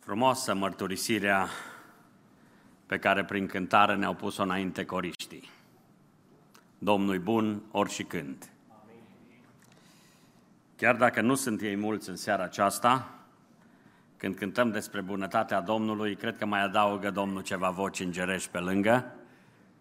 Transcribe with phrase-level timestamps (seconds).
[0.00, 1.48] Frumoasă mărturisirea
[2.86, 5.50] pe care prin cântare ne-au pus-o înainte coriștii.
[6.78, 8.50] Domnul bun ori și când.
[10.76, 13.14] Chiar dacă nu sunt ei mulți în seara aceasta,
[14.16, 19.12] când cântăm despre bunătatea Domnului, cred că mai adaugă Domnul ceva voci îngerești pe lângă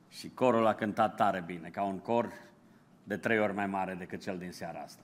[0.09, 2.31] și corul a cântat tare bine, ca un cor
[3.03, 5.03] de trei ori mai mare decât cel din seara asta.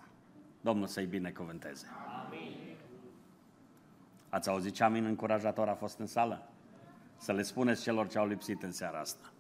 [0.62, 1.88] Domnul să-i binecuvânteze.
[4.36, 6.50] Ați auzit ce amin încurajator a fost în sală?
[7.18, 9.32] Să le spuneți celor ce au lipsit în seara asta.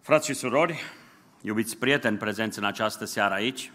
[0.00, 0.80] Frați și surori,
[1.40, 3.72] iubiți prieteni prezenți în această seară aici,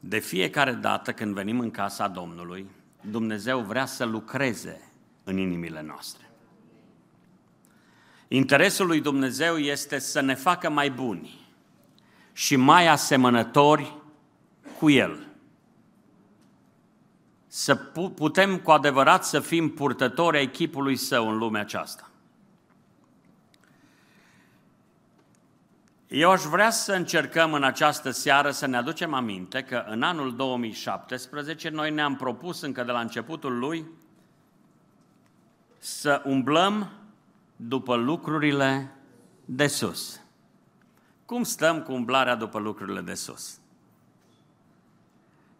[0.00, 2.66] de fiecare dată când venim în casa Domnului,
[3.00, 4.92] Dumnezeu vrea să lucreze
[5.24, 6.30] în inimile noastre.
[8.28, 11.46] Interesul lui Dumnezeu este să ne facă mai buni
[12.32, 13.96] și mai asemănători
[14.78, 15.31] cu El
[17.54, 17.74] să
[18.14, 22.10] putem cu adevărat să fim purtători ai chipului său în lumea aceasta.
[26.08, 30.36] Eu aș vrea să încercăm în această seară să ne aducem aminte că în anul
[30.36, 33.86] 2017 noi ne-am propus încă de la începutul lui
[35.78, 36.90] să umblăm
[37.56, 38.94] după lucrurile
[39.44, 40.20] de sus.
[41.24, 43.58] Cum stăm cu umblarea după lucrurile de sus?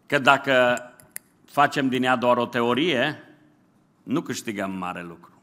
[0.05, 0.77] Că dacă
[1.53, 3.23] facem din ea doar o teorie,
[4.03, 5.41] nu câștigăm mare lucru.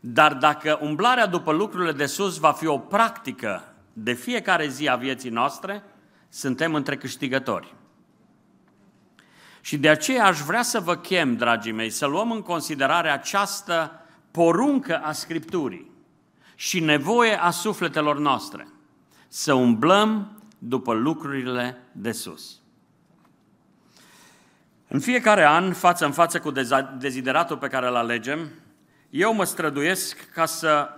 [0.00, 4.96] Dar dacă umblarea după lucrurile de sus va fi o practică de fiecare zi a
[4.96, 5.82] vieții noastre,
[6.28, 7.74] suntem între câștigători.
[9.60, 14.00] Și de aceea aș vrea să vă chem, dragii mei, să luăm în considerare această
[14.30, 15.90] poruncă a Scripturii
[16.54, 18.68] și nevoie a sufletelor noastre,
[19.28, 22.60] să umblăm după lucrurile de sus.
[24.88, 26.52] În fiecare an, față în față cu
[26.98, 28.50] dezideratul pe care îl alegem,
[29.10, 30.88] eu mă străduiesc ca să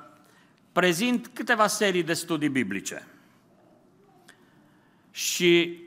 [0.72, 3.06] prezint câteva serii de studii biblice.
[5.10, 5.78] Și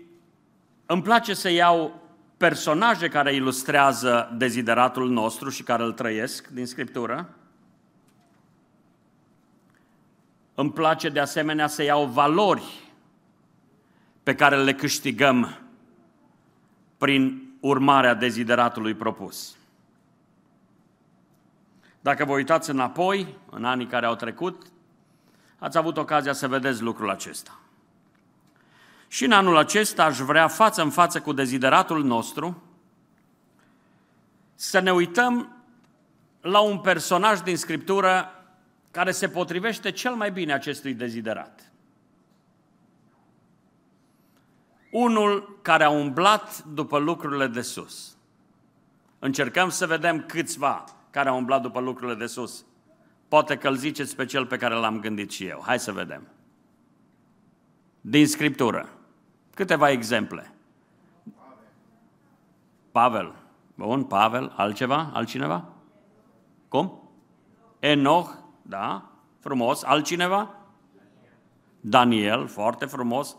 [0.86, 2.02] îmi place să iau
[2.38, 7.36] personaje care ilustrează dezideratul nostru și care îl trăiesc din Scriptură.
[10.56, 12.92] Îmi place de asemenea să iau valori
[14.24, 15.60] pe care le câștigăm
[16.98, 19.56] prin urmarea dezideratului propus.
[22.02, 24.66] Dacă vă uitați înapoi, în anii care au trecut,
[25.60, 27.60] ați avut ocazia să vedeți lucrul acesta.
[29.08, 32.64] Și în anul acesta aș vrea față în față cu dezideratul nostru
[34.56, 35.56] să ne uităm
[36.42, 38.30] la un personaj din Scriptură
[38.92, 41.71] care se potrivește cel mai bine acestui deziderat.
[44.92, 48.18] Unul care a umblat după lucrurile de sus.
[49.20, 52.66] Încercăm să vedem câțiva care au umblat după lucrurile de sus.
[53.28, 55.62] Poate că îl ziceți pe cel pe care l-am gândit și eu.
[55.66, 56.28] Hai să vedem.
[58.02, 58.90] Din Scriptură.
[59.54, 60.54] Câteva exemple.
[62.92, 63.36] Pavel.
[63.76, 64.54] Bun, Pavel.
[64.56, 65.10] Altceva?
[65.14, 65.66] Altcineva?
[66.68, 67.10] Cum?
[67.80, 68.30] Enoch.
[68.62, 69.12] Da?
[69.40, 69.84] Frumos.
[69.84, 70.56] Altcineva?
[71.82, 72.48] Daniel.
[72.48, 73.38] Foarte frumos.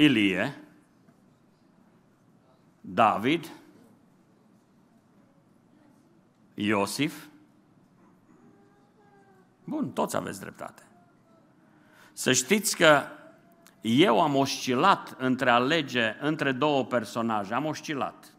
[0.00, 0.60] Ilie,
[2.80, 3.50] David,
[6.54, 7.24] Iosif.
[9.64, 10.82] Bun, toți aveți dreptate.
[12.12, 13.02] Să știți că
[13.80, 18.34] eu am oscilat între alege între două personaje, am oscilat.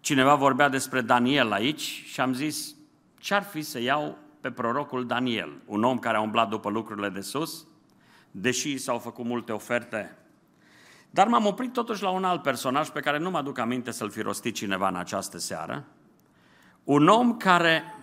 [0.00, 2.74] Cineva vorbea despre Daniel aici și am zis,
[3.18, 7.20] ce-ar fi să iau pe prorocul Daniel, un om care a umblat după lucrurile de
[7.20, 7.66] sus,
[8.36, 10.16] deși s-au făcut multe oferte.
[11.10, 14.10] Dar m-am oprit totuși la un alt personaj pe care nu mă aduc aminte să-l
[14.10, 15.84] fi rostit cineva în această seară.
[16.84, 17.94] Un om care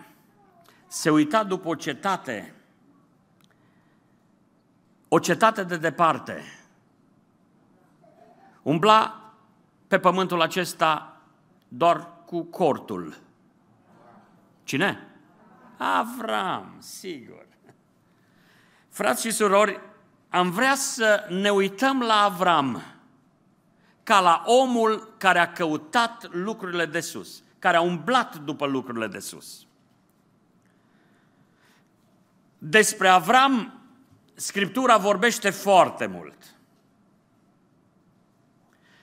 [0.87, 2.53] se uita după o cetate,
[5.07, 6.43] o cetate de departe.
[8.61, 9.33] Umbla
[9.87, 11.21] pe pământul acesta
[11.67, 13.17] doar cu cortul.
[14.63, 15.07] Cine?
[15.77, 17.45] Avram, sigur.
[18.89, 19.79] Frați și surori,
[20.31, 22.83] am vrea să ne uităm la Avram
[24.03, 29.19] ca la omul care a căutat lucrurile de sus, care a umblat după lucrurile de
[29.19, 29.65] sus.
[32.57, 33.81] Despre Avram,
[34.33, 36.55] Scriptura vorbește foarte mult.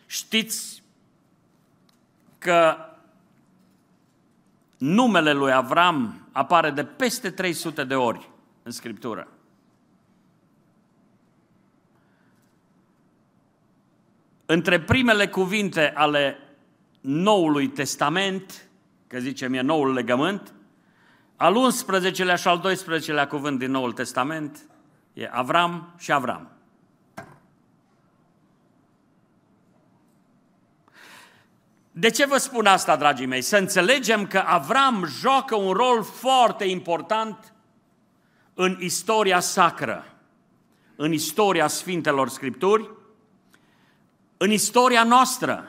[0.07, 0.83] Știți
[2.39, 2.77] că
[4.79, 8.31] numele lui Avram apare de peste 300 de ori
[8.63, 9.29] în Scriptură.
[14.51, 16.39] Între primele cuvinte ale
[17.01, 18.69] Noului Testament,
[19.07, 20.53] că zicem e Noul Legământ,
[21.37, 24.69] al 11-lea și al 12-lea cuvânt din Noul Testament
[25.13, 26.51] e Avram și Avram.
[31.91, 33.43] De ce vă spun asta, dragii mei?
[33.43, 37.55] Să înțelegem că Avram joacă un rol foarte important
[38.55, 40.05] în istoria sacră,
[40.97, 42.97] în istoria Sfintelor Scripturi,
[44.39, 45.65] în istoria noastră.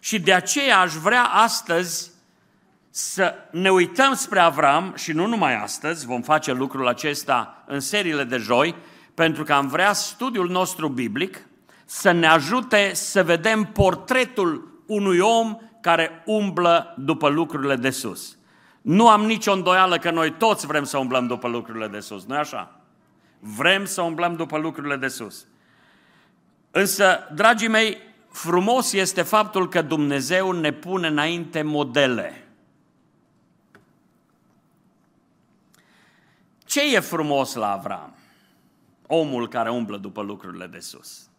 [0.00, 2.10] Și de aceea aș vrea astăzi
[2.90, 8.24] să ne uităm spre Avram și nu numai astăzi, vom face lucrul acesta în seriile
[8.24, 8.74] de joi,
[9.14, 11.46] pentru că am vrea studiul nostru biblic
[11.84, 18.36] să ne ajute să vedem portretul unui om care umblă după lucrurile de sus.
[18.82, 22.38] Nu am nicio îndoială că noi toți vrem să umblăm după lucrurile de sus, nu-i
[22.38, 22.80] așa?
[23.38, 25.46] Vrem să umblăm după lucrurile de sus.
[26.74, 27.98] Însă, dragii mei,
[28.30, 32.46] frumos este faptul că Dumnezeu ne pune înainte modele.
[36.64, 38.14] Ce e frumos la Avram?
[39.06, 41.30] Omul care umblă după lucrurile de sus.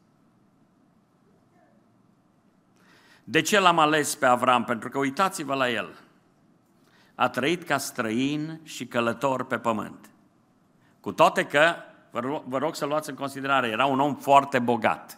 [3.23, 4.63] De ce l-am ales pe Avram?
[4.63, 5.93] Pentru că uitați-vă la el.
[7.15, 10.09] A trăit ca străin și călător pe pământ.
[10.99, 11.75] Cu toate că,
[12.11, 15.17] vă rog, vă rog să luați în considerare, era un om foarte bogat.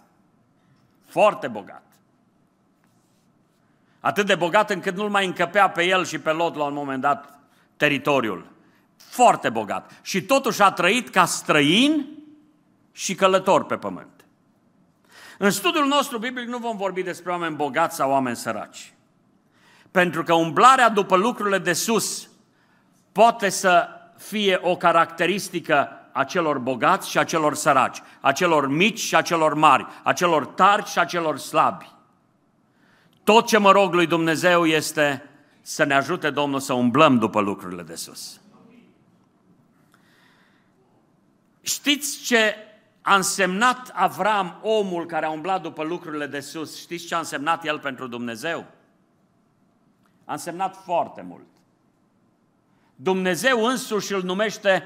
[1.15, 1.83] Foarte bogat.
[3.99, 7.01] Atât de bogat încât nu-l mai încăpea pe el și pe Lot la un moment
[7.01, 7.39] dat
[7.77, 8.47] teritoriul.
[8.97, 9.91] Foarte bogat.
[10.01, 12.07] Și totuși a trăit ca străin
[12.91, 14.25] și călător pe pământ.
[15.37, 18.93] În studiul nostru biblic nu vom vorbi despre oameni bogați sau oameni săraci.
[19.91, 22.29] Pentru că umblarea după lucrurile de sus
[23.11, 28.99] poate să fie o caracteristică a celor bogați și a celor săraci, a celor mici
[28.99, 31.91] și a celor mari, a celor tari și a celor slabi.
[33.23, 35.29] Tot ce mă rog lui Dumnezeu este
[35.61, 38.41] să ne ajute Domnul să umblăm după lucrurile de sus.
[41.61, 42.55] Știți ce
[43.01, 47.65] a însemnat Avram, omul care a umblat după lucrurile de sus, știți ce a însemnat
[47.65, 48.65] el pentru Dumnezeu?
[50.25, 51.47] A însemnat foarte mult.
[52.95, 54.83] Dumnezeu însuși îl numește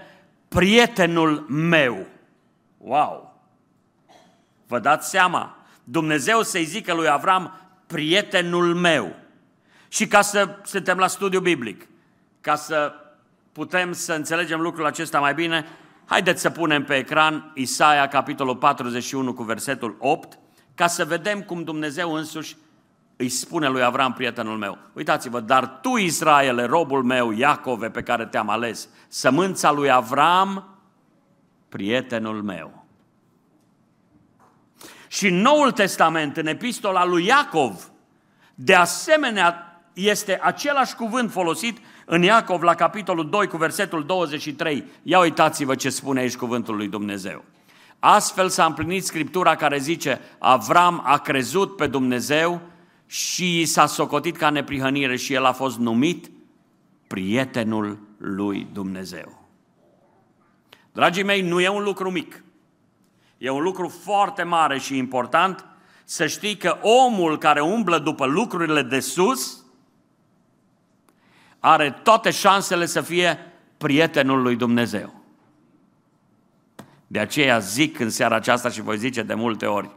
[0.49, 2.05] prietenul meu.
[2.77, 3.41] Wow!
[4.67, 5.57] Vă dați seama?
[5.83, 9.15] Dumnezeu să-i zică lui Avram, prietenul meu.
[9.87, 11.87] Și ca să suntem la studiu biblic,
[12.41, 12.93] ca să
[13.51, 15.65] putem să înțelegem lucrul acesta mai bine,
[16.09, 20.39] Haideți să punem pe ecran Isaia, capitolul 41, cu versetul 8,
[20.75, 22.55] ca să vedem cum Dumnezeu însuși
[23.21, 28.25] îi spune lui Avram, prietenul meu, uitați-vă, dar tu, Israele, robul meu, Iacove, pe care
[28.25, 30.77] te-am ales, sămânța lui Avram,
[31.69, 32.85] prietenul meu.
[35.07, 37.91] Și în Noul Testament, în epistola lui Iacov,
[38.55, 45.19] de asemenea, este același cuvânt folosit în Iacov, la capitolul 2, cu versetul 23, ia
[45.19, 47.43] uitați-vă ce spune aici cuvântul lui Dumnezeu.
[47.99, 52.61] Astfel s-a împlinit Scriptura care zice, Avram a crezut pe Dumnezeu
[53.11, 56.31] și s-a socotit ca neprihănire și el a fost numit
[57.07, 59.47] prietenul lui Dumnezeu.
[60.91, 62.43] Dragii mei, nu e un lucru mic.
[63.37, 65.65] E un lucru foarte mare și important
[66.03, 69.65] să știi că omul care umblă după lucrurile de sus
[71.59, 73.39] are toate șansele să fie
[73.77, 75.13] prietenul lui Dumnezeu.
[77.07, 79.89] De aceea zic în seara aceasta și voi zice de multe ori,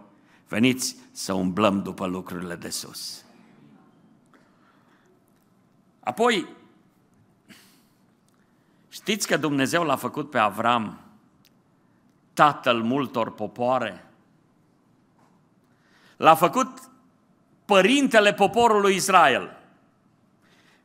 [0.52, 3.24] veniți să umblăm după lucrurile de sus.
[6.00, 6.48] Apoi,
[8.88, 11.00] știți că Dumnezeu l-a făcut pe Avram
[12.32, 14.04] tatăl multor popoare?
[16.16, 16.68] L-a făcut
[17.64, 19.56] părintele poporului Israel.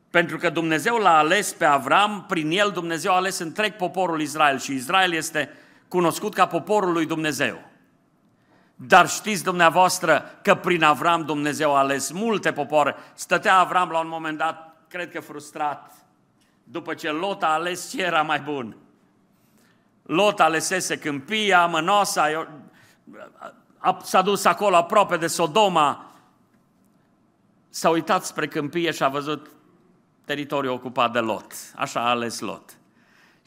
[0.09, 4.59] Pentru că Dumnezeu l-a ales pe Avram, prin el Dumnezeu a ales întreg poporul Israel
[4.59, 5.49] și Israel este
[5.87, 7.66] cunoscut ca poporul lui Dumnezeu.
[8.79, 12.95] Dar știți dumneavoastră că prin Avram Dumnezeu a ales multe popoare.
[13.13, 15.91] Stătea Avram la un moment dat, cred că frustrat,
[16.63, 18.77] după ce Lot a ales ce era mai bun.
[20.03, 22.47] Lot alesese câmpia, mănoasa,
[24.03, 26.11] s-a dus acolo aproape de Sodoma,
[27.69, 29.47] s-a uitat spre câmpie și a văzut
[30.25, 31.53] teritoriul ocupat de Lot.
[31.75, 32.77] Așa a ales Lot.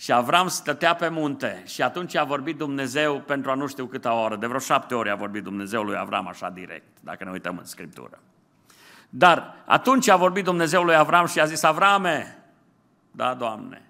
[0.01, 4.13] Și Avram stătea pe munte și atunci a vorbit Dumnezeu pentru a nu știu câta
[4.15, 7.59] oră, de vreo șapte ori a vorbit Dumnezeu lui Avram așa direct, dacă ne uităm
[7.59, 8.19] în Scriptură.
[9.09, 12.39] Dar atunci a vorbit Dumnezeu lui Avram și a zis, Avrame,
[13.11, 13.83] da, Doamne,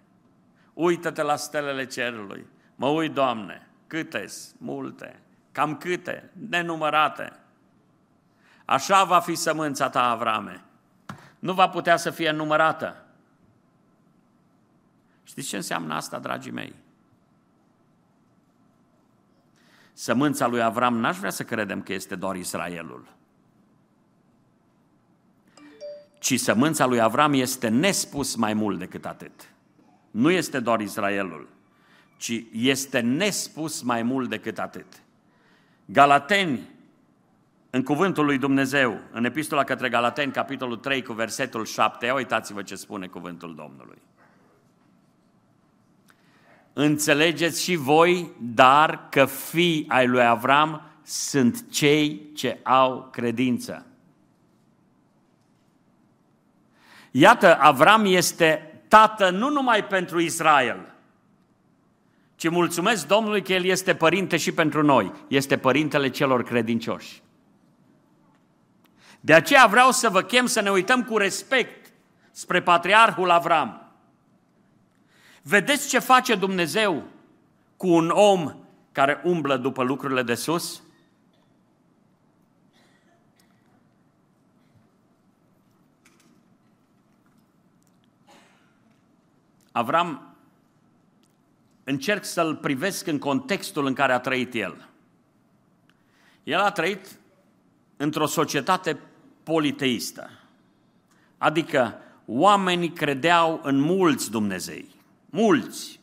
[0.74, 4.24] uită-te la stelele cerului, mă uit, Doamne, câte
[4.58, 5.20] multe,
[5.52, 7.32] cam câte, nenumărate.
[8.64, 10.64] Așa va fi sămânța ta, Avrame.
[11.38, 13.04] Nu va putea să fie numărată.
[15.30, 16.74] Știți ce înseamnă asta, dragii mei?
[19.92, 23.08] Sămânța lui Avram n-aș vrea să credem că este doar Israelul.
[26.18, 29.52] Ci sămânța lui Avram este nespus mai mult decât atât.
[30.10, 31.48] Nu este doar Israelul,
[32.16, 35.02] ci este nespus mai mult decât atât.
[35.84, 36.60] Galateni,
[37.70, 42.74] în cuvântul lui Dumnezeu, în epistola către Galateni, capitolul 3, cu versetul 7, uitați-vă ce
[42.74, 43.98] spune cuvântul Domnului.
[46.72, 53.86] Înțelegeți și voi, dar că fii ai lui Avram sunt cei ce au credință.
[57.10, 60.94] Iată, Avram este tată nu numai pentru Israel,
[62.36, 67.22] ci mulțumesc Domnului că El este părinte și pentru noi, este părintele celor credincioși.
[69.20, 71.92] De aceea vreau să vă chem să ne uităm cu respect
[72.30, 73.89] spre patriarhul Avram.
[75.42, 77.02] Vedeți ce face Dumnezeu
[77.76, 78.54] cu un om
[78.92, 80.82] care umblă după lucrurile de sus?
[89.72, 90.34] Avram,
[91.84, 94.88] încerc să-l privesc în contextul în care a trăit el.
[96.44, 97.18] El a trăit
[97.96, 98.98] într-o societate
[99.42, 100.30] politeistă,
[101.38, 104.99] adică oamenii credeau în mulți Dumnezei.
[105.30, 106.00] Mulți.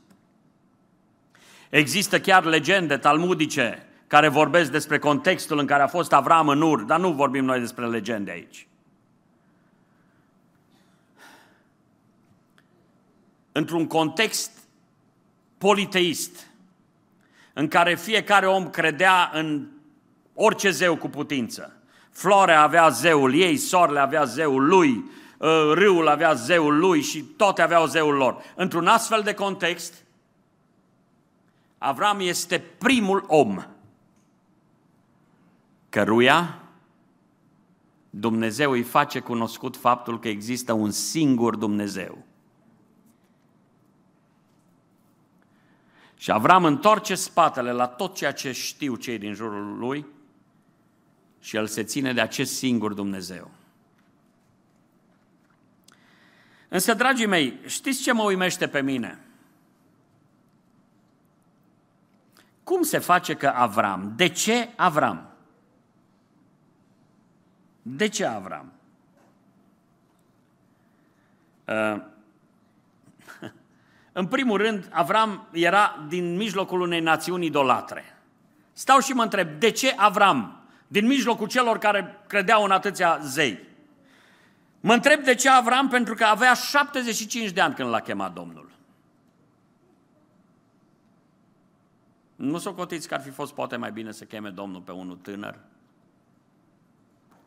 [1.70, 6.82] Există chiar legende talmudice care vorbesc despre contextul în care a fost Avram în Ur,
[6.82, 8.68] dar nu vorbim noi despre legende aici.
[13.52, 14.52] Într-un context
[15.58, 16.48] politeist,
[17.54, 19.68] în care fiecare om credea în
[20.34, 21.82] orice zeu cu putință.
[22.12, 25.27] Floarea avea zeul ei, soarele avea zeul lui, Uh,
[25.74, 28.44] râul avea zeul lui și toate aveau zeul lor.
[28.56, 30.06] Într-un astfel de context,
[31.78, 33.64] Avram este primul om
[35.90, 36.62] căruia
[38.10, 42.26] Dumnezeu îi face cunoscut faptul că există un singur Dumnezeu.
[46.16, 50.06] Și Avram întoarce spatele la tot ceea ce știu cei din jurul lui
[51.40, 53.52] și el se ține de acest singur Dumnezeu.
[56.68, 59.20] Însă, dragii mei, știți ce mă uimește pe mine?
[62.64, 64.14] Cum se face că Avram?
[64.16, 65.30] De ce Avram?
[67.82, 68.72] De ce Avram?
[71.66, 72.02] Uh,
[74.12, 78.18] în primul rând, Avram era din mijlocul unei națiuni idolatre.
[78.74, 83.67] Stau și mă întreb, de ce Avram, din mijlocul celor care credeau în atâția zei?
[84.88, 88.72] Mă întreb de ce Avram, pentru că avea 75 de ani când l-a chemat Domnul.
[92.36, 95.16] Nu s-o cotiți că ar fi fost poate mai bine să cheme Domnul pe unul
[95.16, 95.60] tânăr?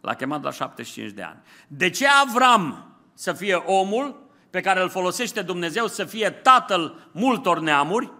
[0.00, 1.38] L-a chemat la 75 de ani.
[1.66, 7.60] De ce Avram să fie omul pe care îl folosește Dumnezeu să fie tatăl multor
[7.60, 8.12] neamuri,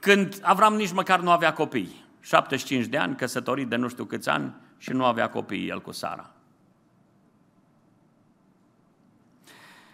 [0.00, 2.04] când Avram nici măcar nu avea copii?
[2.20, 5.92] 75 de ani, căsătorit de nu știu câți ani și nu avea copii el cu
[5.92, 6.34] Sara.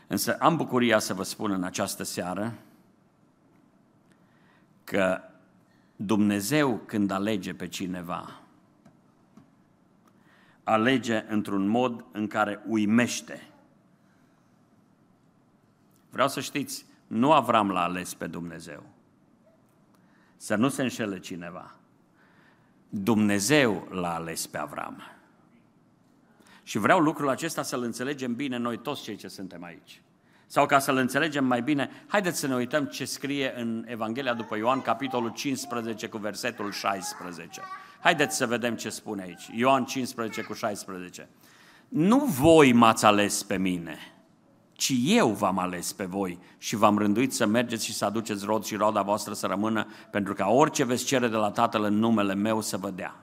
[0.06, 2.54] Însă am bucuria să vă spun în această seară
[4.84, 5.20] că
[5.96, 8.40] Dumnezeu când alege pe cineva,
[10.64, 13.48] alege într-un mod în care uimește.
[16.10, 18.82] Vreau să știți, nu Avram l-a ales pe Dumnezeu.
[20.36, 21.74] Să nu se înșele cineva.
[22.88, 25.02] Dumnezeu l-a ales pe Avram.
[26.66, 30.02] Și vreau lucrul acesta să-l înțelegem bine noi toți cei ce suntem aici.
[30.46, 34.56] Sau ca să-l înțelegem mai bine, haideți să ne uităm ce scrie în Evanghelia după
[34.56, 37.60] Ioan, capitolul 15 cu versetul 16.
[38.00, 39.50] Haideți să vedem ce spune aici.
[39.54, 41.28] Ioan 15 cu 16.
[41.88, 43.98] Nu voi m-ați ales pe mine,
[44.72, 48.64] ci eu v-am ales pe voi și v-am rânduit să mergeți și să aduceți rod
[48.64, 52.34] și roda voastră să rămână, pentru ca orice veți cere de la Tatăl în numele
[52.34, 53.14] meu să vă dea.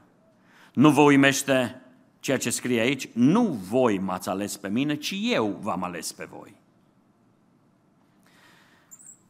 [0.74, 1.83] Nu vă uimește
[2.24, 6.26] ceea ce scrie aici, nu voi m-ați ales pe mine, ci eu v-am ales pe
[6.26, 6.56] voi.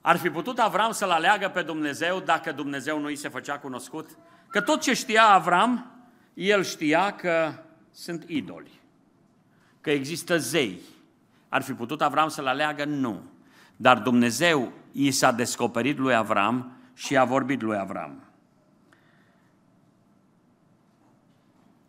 [0.02, 4.18] Ar fi putut Avram să-l aleagă pe Dumnezeu dacă Dumnezeu nu îi se făcea cunoscut?
[4.48, 5.92] Că tot ce știa Avram,
[6.34, 7.54] el știa că
[7.92, 8.80] sunt idoli,
[9.82, 10.80] că există zei.
[11.50, 12.86] Ar fi putut Avram să-l aleagă?
[12.86, 13.22] Nu.
[13.76, 18.24] Dar Dumnezeu i s-a descoperit lui Avram și a vorbit lui Avram.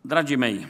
[0.01, 0.67] Dragii mei,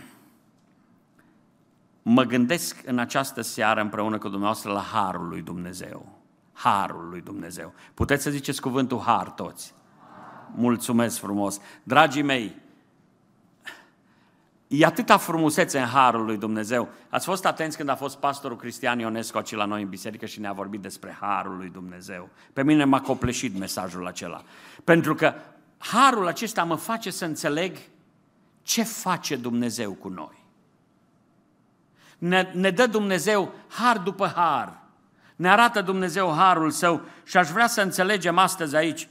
[2.07, 6.19] mă gândesc în această seară împreună cu dumneavoastră la Harul lui Dumnezeu.
[6.53, 7.74] Harul lui Dumnezeu.
[7.93, 9.74] Puteți să ziceți cuvântul Har toți.
[10.55, 11.59] Mulțumesc frumos.
[11.83, 12.55] Dragii mei,
[14.67, 16.89] e atâta frumusețe în Harul lui Dumnezeu.
[17.09, 20.39] Ați fost atenți când a fost pastorul Cristian Ionescu aici la noi în biserică și
[20.39, 22.29] ne-a vorbit despre Harul lui Dumnezeu.
[22.53, 24.43] Pe mine m-a copleșit mesajul acela.
[24.83, 25.33] Pentru că
[25.77, 27.77] Harul acesta mă face să înțeleg
[28.62, 30.45] ce face Dumnezeu cu noi.
[32.25, 34.77] Ne, ne dă Dumnezeu har după har.
[35.36, 39.08] Ne arată Dumnezeu harul său și aș vrea să înțelegem astăzi aici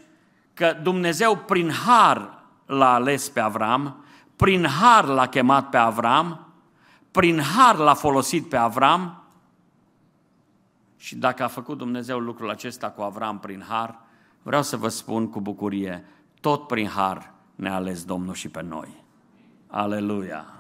[0.55, 4.05] că Dumnezeu prin har l-a ales pe Avram,
[4.37, 6.53] prin har l-a chemat pe Avram,
[7.11, 9.23] prin har l-a folosit pe Avram
[10.97, 13.99] și dacă a făcut Dumnezeu lucrul acesta cu Avram prin har,
[14.43, 16.05] vreau să vă spun cu bucurie,
[16.41, 19.05] tot prin har ne-a ales Domnul și pe noi.
[19.67, 20.54] Aleluia!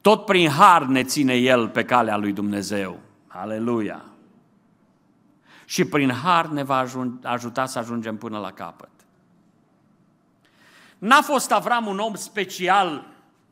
[0.00, 3.00] Tot prin har ne ține El pe calea lui Dumnezeu.
[3.26, 4.04] Aleluia!
[5.64, 6.86] Și prin har ne va
[7.22, 8.90] ajuta să ajungem până la capăt.
[10.98, 13.06] N-a fost Avram un om special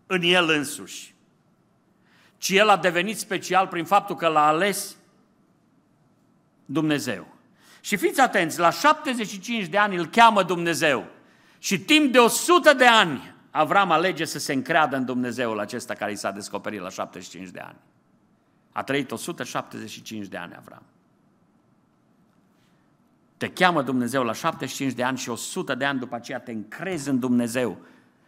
[0.06, 1.14] în el însuși,
[2.38, 4.96] ci el a devenit special prin faptul că l-a ales
[6.64, 7.26] Dumnezeu.
[7.80, 11.06] Și fiți atenți, la 75 de ani îl cheamă Dumnezeu
[11.58, 16.12] și timp de 100 de ani Avram alege să se încreadă în Dumnezeul acesta care
[16.12, 17.76] i s-a descoperit la 75 de ani.
[18.72, 20.82] A trăit 175 de ani Avram.
[23.36, 27.08] Te cheamă Dumnezeu la 75 de ani și 100 de ani după aceea te încrezi
[27.08, 27.78] în Dumnezeu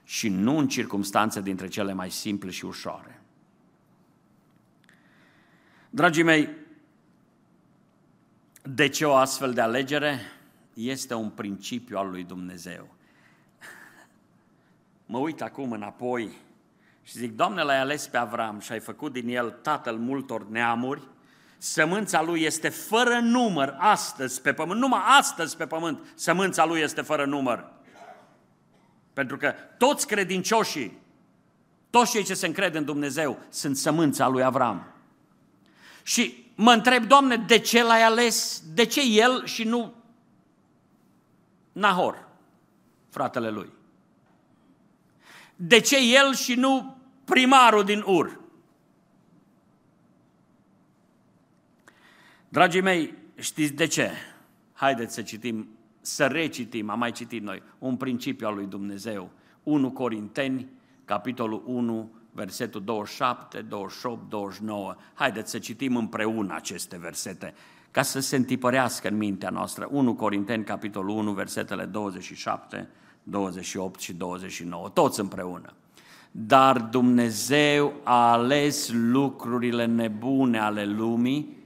[0.04, 3.22] și nu în circunstanțe dintre cele mai simple și ușoare.
[5.90, 6.48] Dragii mei,
[8.62, 10.20] de ce o astfel de alegere?
[10.74, 12.98] Este un principiu al lui Dumnezeu.
[15.10, 16.30] Mă uit acum înapoi
[17.02, 21.02] și zic, Doamne, l-ai ales pe Avram și ai făcut din el tatăl multor neamuri,
[21.58, 27.00] sămânța lui este fără număr astăzi pe pământ, numai astăzi pe pământ, sămânța lui este
[27.00, 27.72] fără număr.
[29.12, 30.98] Pentru că toți credincioșii,
[31.90, 34.86] toți cei ce se încred în Dumnezeu, sunt sămânța lui Avram.
[36.02, 38.62] Și mă întreb, Doamne, de ce l-ai ales?
[38.74, 39.94] De ce el și nu
[41.72, 42.28] Nahor,
[43.08, 43.78] fratele lui?
[45.62, 48.40] De ce el și nu primarul din Ur?
[52.48, 54.10] Dragii mei, știți de ce?
[54.72, 55.68] Haideți să citim,
[56.00, 59.30] să recitim, am mai citit noi, un principiu al lui Dumnezeu.
[59.62, 60.68] 1 Corinteni,
[61.04, 64.96] capitolul 1, versetul 27, 28, 29.
[65.14, 67.54] Haideți să citim împreună aceste versete,
[67.90, 69.88] ca să se întipărească în mintea noastră.
[69.90, 72.88] 1 Corinteni, capitolul 1, versetele 27,
[73.30, 75.72] 28 și 29, toți împreună.
[76.30, 81.58] Dar Dumnezeu a ales lucrurile nebune ale lumii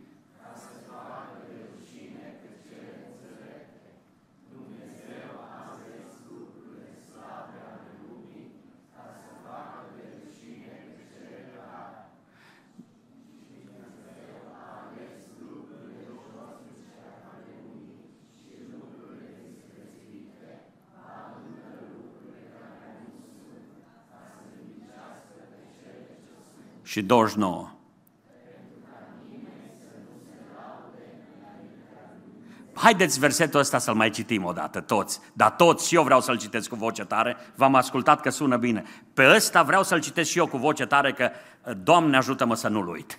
[26.94, 27.68] și 29.
[32.74, 35.20] Haideți versetul ăsta să-l mai citim o dată, toți.
[35.33, 37.37] Dar toți, și eu vreau să-l citesc cu voce tare.
[37.54, 38.85] V-am ascultat că sună bine.
[39.14, 41.30] Pe ăsta vreau să-l citesc și eu cu voce tare, că
[41.83, 43.18] Doamne ajută-mă să nu-l uit.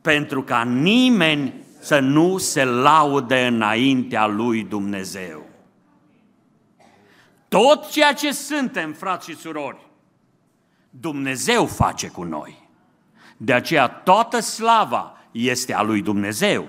[0.00, 5.46] Pentru ca nimeni să nu se laude înaintea lui Dumnezeu.
[7.48, 9.90] Tot ceea ce suntem, frați și surori,
[10.90, 12.65] Dumnezeu face cu noi.
[13.36, 16.68] De aceea toată slava este a lui Dumnezeu.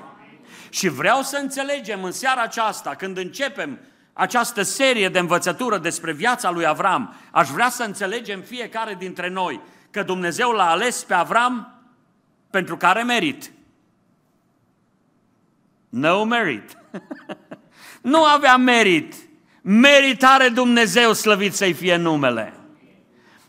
[0.69, 3.79] Și vreau să înțelegem în seara aceasta, când începem
[4.13, 9.61] această serie de învățătură despre viața lui Avram, aș vrea să înțelegem fiecare dintre noi
[9.91, 11.81] că Dumnezeu l-a ales pe Avram
[12.49, 13.51] pentru care merit.
[15.89, 16.77] No merit.
[18.01, 19.15] nu avea merit.
[19.61, 22.53] Meritare Dumnezeu slăvit să-i fie numele.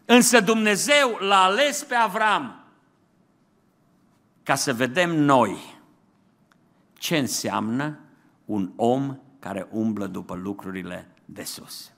[0.04, 2.57] Însă Dumnezeu l-a ales pe Avram
[4.48, 5.80] ca să vedem noi
[6.98, 7.98] ce înseamnă
[8.44, 11.92] un om care umblă după lucrurile de sus.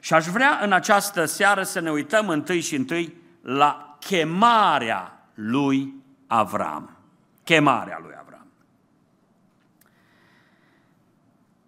[0.00, 5.94] Și aș vrea în această seară să ne uităm întâi și întâi la chemarea lui
[6.26, 6.96] Avram.
[7.44, 8.46] Chemarea lui Avram.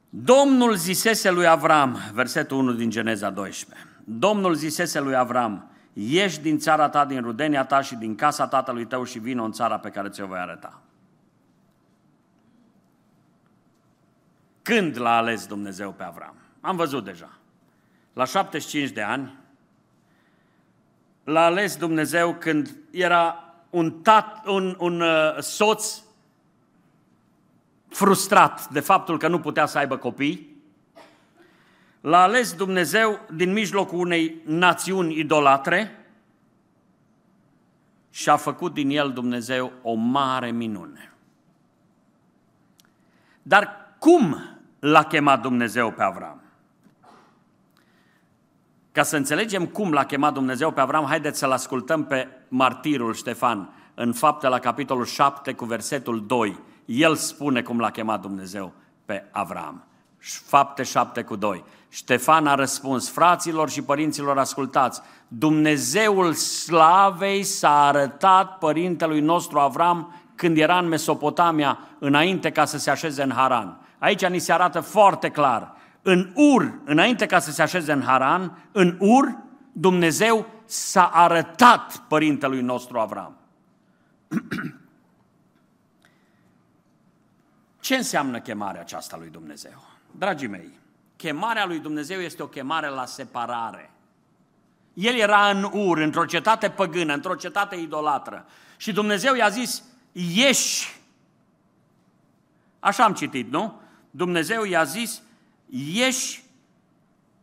[0.08, 6.58] Domnul zisese lui Avram, versetul 1 din Geneza 12, Domnul zisese lui Avram, ieși din
[6.58, 9.90] țara ta, din rudenia ta și din casa tatălui tău și vină în țara pe
[9.90, 10.80] care ți-o voi arăta.
[14.62, 16.36] Când l-a ales Dumnezeu pe Avram?
[16.60, 17.38] Am văzut deja.
[18.12, 19.38] La 75 de ani,
[21.24, 26.02] l-a ales Dumnezeu când era un, tat, un, un uh, soț
[27.88, 30.55] frustrat de faptul că nu putea să aibă copii,
[32.06, 36.06] l-a ales Dumnezeu din mijlocul unei națiuni idolatre
[38.10, 41.12] și a făcut din el Dumnezeu o mare minune.
[43.42, 44.36] Dar cum
[44.78, 46.42] l-a chemat Dumnezeu pe Avram?
[48.92, 53.68] Ca să înțelegem cum l-a chemat Dumnezeu pe Avram, haideți să-l ascultăm pe martirul Ștefan
[53.94, 56.58] în fapte la capitolul 7 cu versetul 2.
[56.84, 58.72] El spune cum l-a chemat Dumnezeu
[59.04, 59.84] pe Avram.
[60.18, 61.64] Fapte 7 cu 2.
[61.96, 70.58] Ștefan a răspuns, fraților și părinților ascultați, Dumnezeul slavei s-a arătat părintelui nostru Avram când
[70.58, 73.80] era în Mesopotamia, înainte ca să se așeze în Haran.
[73.98, 75.74] Aici ni se arată foarte clar.
[76.02, 79.36] În Ur, înainte ca să se așeze în Haran, în Ur,
[79.72, 83.36] Dumnezeu s-a arătat părintelui nostru Avram.
[87.80, 89.84] Ce înseamnă chemarea aceasta lui Dumnezeu?
[90.10, 90.84] Dragii mei,
[91.16, 93.90] chemarea lui Dumnezeu este o chemare la separare.
[94.94, 98.46] El era în Ur, într-o cetate păgână, într-o cetate idolatră.
[98.76, 101.00] Și Dumnezeu i-a zis, ieși.
[102.80, 103.80] Așa am citit, nu?
[104.10, 105.22] Dumnezeu i-a zis,
[105.70, 106.44] ieși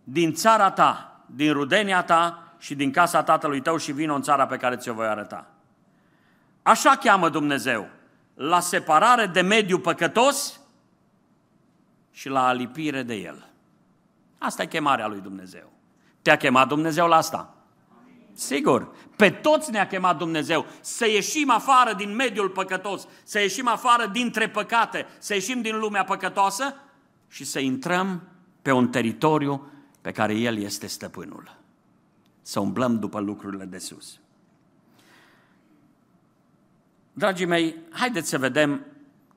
[0.04, 4.48] din țara ta, din rudenia ta și din casa tatălui tău și vină în țara
[4.48, 5.48] pe care ți-o voi arăta.
[6.62, 7.90] Așa cheamă Dumnezeu,
[8.34, 10.60] la separare de mediul păcătos
[12.12, 13.53] și la alipire de el.
[14.44, 15.72] Asta e chemarea lui Dumnezeu.
[16.22, 17.54] Te-a chemat Dumnezeu la asta?
[18.34, 24.08] Sigur, pe toți ne-a chemat Dumnezeu să ieșim afară din mediul păcătos, să ieșim afară
[24.08, 26.76] dintre păcate, să ieșim din lumea păcătoasă
[27.28, 28.22] și să intrăm
[28.62, 31.58] pe un teritoriu pe care El este stăpânul.
[32.42, 34.20] Să umblăm după lucrurile de sus.
[37.14, 38.86] Dragii mei, haideți să vedem,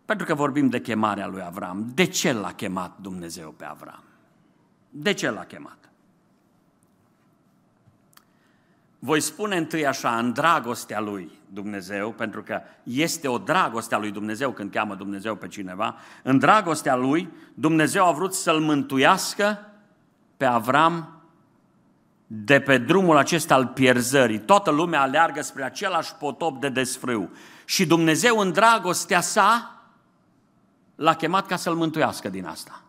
[0.04, 4.04] pentru că vorbim de chemarea lui Avram, de ce l-a chemat Dumnezeu pe Avram?
[4.98, 5.76] De ce l-a chemat?
[8.98, 14.10] Voi spune întâi așa, în dragostea lui Dumnezeu, pentru că este o dragoste a lui
[14.10, 19.58] Dumnezeu când cheamă Dumnezeu pe cineva, în dragostea lui Dumnezeu a vrut să-l mântuiască
[20.36, 21.20] pe Avram
[22.26, 24.38] de pe drumul acesta al pierzării.
[24.38, 27.30] Toată lumea aleargă spre același potop de desfrâu.
[27.64, 29.80] Și Dumnezeu în dragostea sa
[30.94, 32.85] l-a chemat ca să-l mântuiască din asta.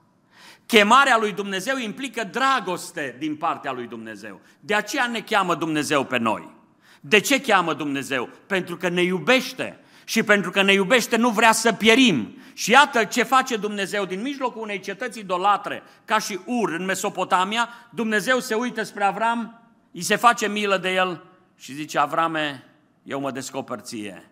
[0.67, 4.41] Chemarea lui Dumnezeu implică dragoste din partea lui Dumnezeu.
[4.59, 6.55] De aceea ne cheamă Dumnezeu pe noi.
[7.01, 8.29] De ce cheamă Dumnezeu?
[8.47, 9.79] Pentru că ne iubește.
[10.03, 12.37] Și pentru că ne iubește nu vrea să pierim.
[12.53, 17.69] Și iată ce face Dumnezeu din mijlocul unei cetăți idolatre, ca și Ur în Mesopotamia,
[17.93, 21.23] Dumnezeu se uită spre Avram, îi se face milă de el
[21.57, 22.63] și zice, Avrame,
[23.03, 24.31] eu mă descoper ție.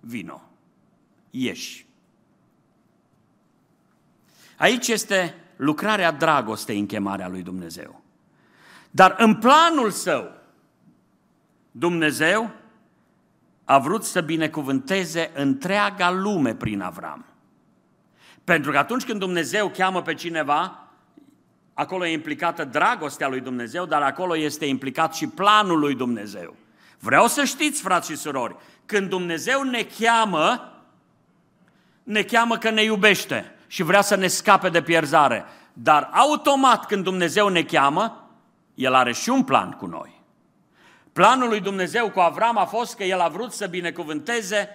[0.00, 0.42] Vino,
[1.30, 1.86] ieși.
[4.64, 8.02] Aici este lucrarea dragostei în chemarea lui Dumnezeu.
[8.90, 10.30] Dar în planul său,
[11.70, 12.50] Dumnezeu
[13.64, 17.24] a vrut să binecuvânteze întreaga lume prin Avram.
[18.44, 20.88] Pentru că atunci când Dumnezeu cheamă pe cineva,
[21.74, 26.56] acolo e implicată dragostea lui Dumnezeu, dar acolo este implicat și planul lui Dumnezeu.
[26.98, 30.72] Vreau să știți, frați și surori, când Dumnezeu ne cheamă,
[32.02, 35.44] ne cheamă că ne iubește și vrea să ne scape de pierzare.
[35.72, 38.28] Dar automat când Dumnezeu ne cheamă,
[38.74, 40.22] El are și un plan cu noi.
[41.12, 44.68] Planul lui Dumnezeu cu Avram a fost că El a vrut să binecuvânteze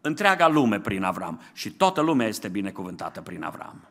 [0.00, 1.40] întreaga lume prin Avram.
[1.52, 3.88] Și toată lumea este binecuvântată prin Avram.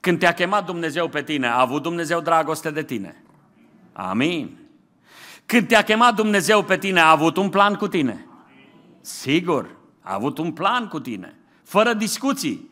[0.00, 3.22] Când te-a chemat Dumnezeu pe tine, a avut Dumnezeu dragoste de tine.
[3.92, 4.58] Amin.
[5.46, 8.26] Când te-a chemat Dumnezeu pe tine, a avut un plan cu tine.
[9.00, 11.34] Sigur, a avut un plan cu tine
[11.66, 12.70] fără discuții.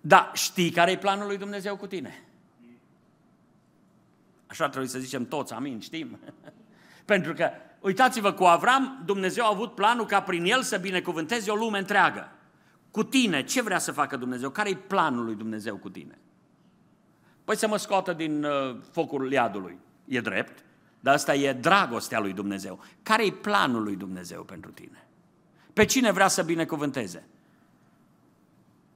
[0.00, 2.24] Dar știi care e planul lui Dumnezeu cu tine?
[4.46, 6.18] Așa trebuie să zicem toți, amin, știm.
[7.04, 11.54] Pentru că, uitați-vă, cu Avram, Dumnezeu a avut planul ca prin el să binecuvânteze o
[11.54, 12.32] lume întreagă.
[12.90, 14.50] Cu tine, ce vrea să facă Dumnezeu?
[14.50, 16.18] Care e planul lui Dumnezeu cu tine?
[17.44, 19.78] Păi să mă scoată din uh, focul iadului.
[20.04, 20.64] E drept,
[21.00, 22.84] dar asta e dragostea lui Dumnezeu.
[23.02, 25.06] Care e planul lui Dumnezeu pentru tine?
[25.72, 27.26] Pe cine vrea să binecuvânteze?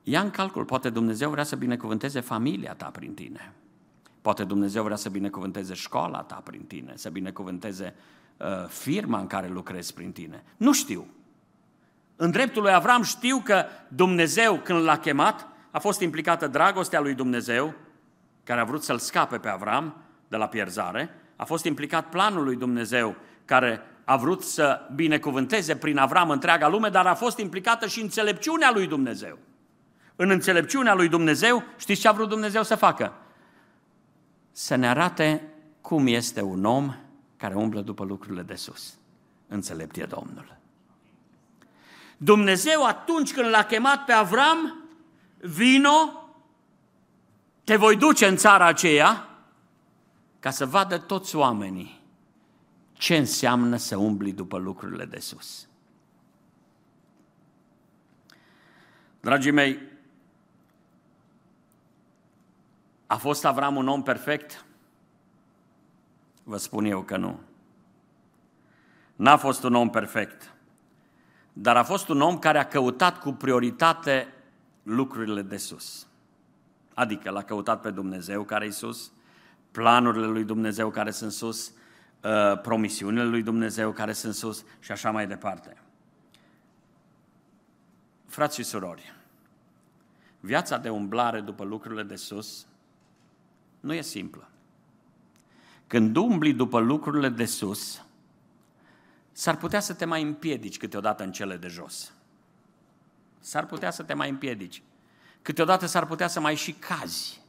[0.03, 3.53] Ia în calcul, poate Dumnezeu vrea să binecuvânteze familia ta prin tine.
[4.23, 7.95] Poate Dumnezeu vrea să binecuvânteze școala ta prin tine, să binecuvânteze
[8.37, 10.43] uh, firma în care lucrezi prin tine.
[10.57, 11.07] Nu știu.
[12.17, 17.15] În dreptul lui Avram știu că Dumnezeu, când l-a chemat, a fost implicată dragostea lui
[17.15, 17.75] Dumnezeu,
[18.45, 19.97] care a vrut să-l scape pe Avram
[20.29, 25.99] de la pierzare, a fost implicat planul lui Dumnezeu, care a vrut să binecuvânteze prin
[25.99, 29.39] Avram întreaga lume, dar a fost implicată și înțelepciunea lui Dumnezeu.
[30.23, 33.13] În înțelepciunea lui Dumnezeu, știți ce a vrut Dumnezeu să facă?
[34.53, 35.49] Să ne arate
[35.81, 36.95] cum este un om
[37.37, 38.99] care umblă după lucrurile de sus.
[39.49, 40.57] Înțelept e Domnul.
[42.17, 44.85] Dumnezeu atunci când l-a chemat pe Avram,
[45.39, 46.31] vino,
[47.65, 49.29] te voi duce în țara aceea
[50.39, 52.03] ca să vadă toți oamenii
[52.93, 55.69] ce înseamnă să umbli după lucrurile de sus.
[59.21, 59.90] Dragii mei,
[63.11, 64.65] a fost Avram un om perfect?
[66.43, 67.41] Vă spun eu că nu.
[69.17, 70.55] N-a fost un om perfect,
[71.53, 74.35] dar a fost un om care a căutat cu prioritate
[74.83, 76.07] lucrurile de sus.
[76.95, 79.13] Adică l-a căutat pe Dumnezeu care e sus,
[79.71, 81.73] planurile lui Dumnezeu care sunt sus,
[82.23, 85.83] uh, promisiunile lui Dumnezeu care sunt sus și așa mai departe.
[88.27, 89.15] Frați și surori,
[90.41, 92.69] viața de umblare după lucrurile de sus
[93.81, 94.51] nu e simplă.
[95.87, 98.05] Când umbli după lucrurile de sus,
[99.33, 102.13] s-ar putea să te mai împiedici câteodată în cele de jos.
[103.39, 104.83] S-ar putea să te mai împiedici.
[105.43, 107.43] Câteodată s-ar putea să mai și cazi.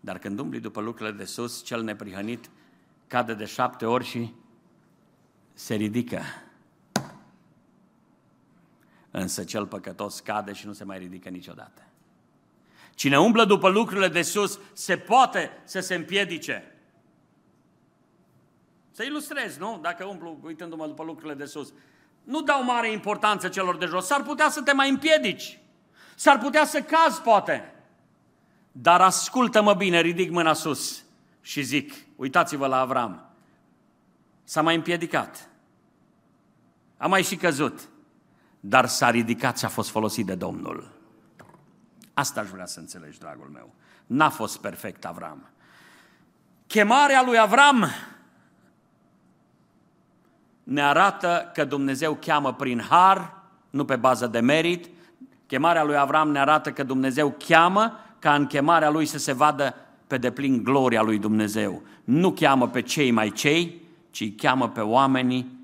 [0.00, 2.50] Dar când umbli după lucrurile de sus, cel neprihănit
[3.06, 4.34] cade de șapte ori și
[5.52, 6.20] se ridică.
[9.10, 11.82] Însă cel păcătos cade și nu se mai ridică niciodată.
[13.00, 16.74] Cine umblă după lucrurile de sus, se poate să se împiedice.
[18.90, 19.78] Să ilustrez, nu?
[19.82, 21.72] Dacă umblu uitându-mă după lucrurile de sus.
[22.24, 24.06] Nu dau mare importanță celor de jos.
[24.06, 25.58] S-ar putea să te mai împiedici.
[26.14, 27.74] S-ar putea să cazi, poate.
[28.72, 31.04] Dar ascultă-mă bine, ridic mâna sus
[31.40, 33.30] și zic, uitați-vă la Avram.
[34.44, 35.48] S-a mai împiedicat.
[36.96, 37.88] A mai și căzut.
[38.60, 40.99] Dar s-a ridicat și a fost folosit de Domnul.
[42.20, 43.74] Asta aș vrea să înțelegi, dragul meu.
[44.06, 45.48] N-a fost perfect Avram.
[46.66, 47.90] Chemarea lui Avram
[50.62, 53.34] ne arată că Dumnezeu cheamă prin har,
[53.70, 54.88] nu pe bază de merit.
[55.46, 59.74] Chemarea lui Avram ne arată că Dumnezeu cheamă ca în chemarea lui să se vadă
[60.06, 61.82] pe deplin gloria lui Dumnezeu.
[62.04, 65.58] Nu cheamă pe cei mai cei, ci cheamă pe oamenii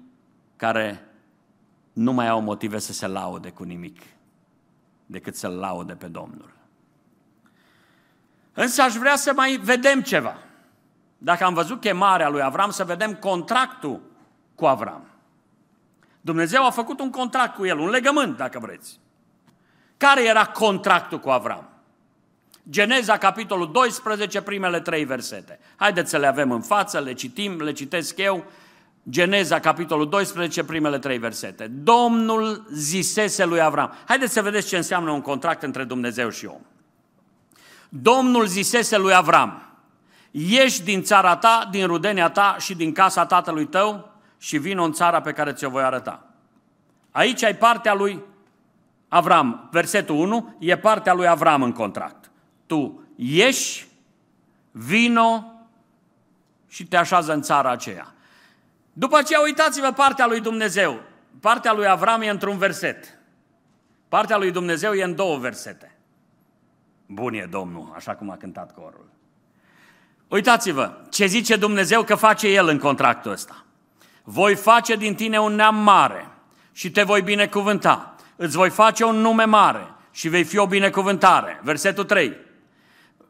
[0.56, 1.08] care
[1.92, 4.00] nu mai au motive să se laude cu nimic
[5.06, 6.54] decât să-L laude pe Domnul.
[8.52, 10.38] Însă aș vrea să mai vedem ceva.
[11.18, 14.00] Dacă am văzut chemarea lui Avram, să vedem contractul
[14.54, 15.06] cu Avram.
[16.20, 19.00] Dumnezeu a făcut un contract cu el, un legământ, dacă vreți.
[19.96, 21.68] Care era contractul cu Avram?
[22.70, 25.58] Geneza, capitolul 12, primele trei versete.
[25.76, 28.44] Haideți să le avem în față, le citim, le citesc eu.
[29.10, 31.66] Geneza, capitolul 12, primele trei versete.
[31.66, 33.92] Domnul zisese lui Avram.
[34.06, 36.60] Haideți să vedeți ce înseamnă un contract între Dumnezeu și om.
[37.88, 39.62] Domnul zisese lui Avram,
[40.30, 44.92] ieși din țara ta, din rudenia ta și din casa tatălui tău și vin în
[44.92, 46.24] țara pe care ți-o voi arăta.
[47.10, 48.22] Aici ai partea lui
[49.08, 49.68] Avram.
[49.72, 52.30] Versetul 1 e partea lui Avram în contract.
[52.66, 53.88] Tu ieși,
[54.70, 55.44] vino
[56.68, 58.14] și te așează în țara aceea.
[58.98, 61.02] După aceea uitați-vă partea lui Dumnezeu.
[61.40, 63.18] Partea lui Avram e într-un verset.
[64.08, 65.98] Partea lui Dumnezeu e în două versete.
[67.06, 69.10] Bun e Domnul, așa cum a cântat corul.
[70.28, 73.64] Uitați-vă ce zice Dumnezeu că face El în contractul ăsta.
[74.24, 76.28] Voi face din tine un neam mare
[76.72, 78.14] și te voi binecuvânta.
[78.36, 81.60] Îți voi face un nume mare și vei fi o binecuvântare.
[81.62, 82.36] Versetul 3.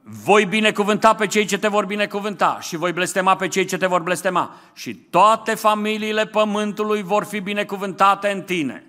[0.08, 3.86] Voi binecuvânta pe cei ce te vor binecuvânta și voi blestema pe cei ce te
[3.86, 4.54] vor blestema.
[4.74, 8.86] Și toate familiile pământului vor fi binecuvântate în tine.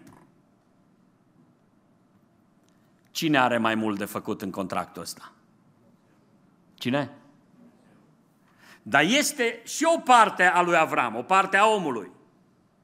[3.12, 5.32] Cine are mai mult de făcut în contractul ăsta?
[6.76, 7.12] Cine?
[8.82, 12.12] Dar este și o parte a lui Avram, o parte a omului.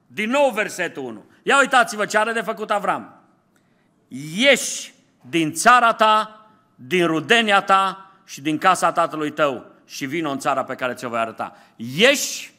[0.07, 1.23] Din nou versetul 1.
[1.43, 3.21] Ia uitați-vă ce are de făcut Avram.
[4.35, 10.39] Ieși din țara ta, din rudenia ta și din casa tatălui tău și vino în
[10.39, 11.55] țara pe care ți-o voi arăta.
[11.75, 12.53] Ieși,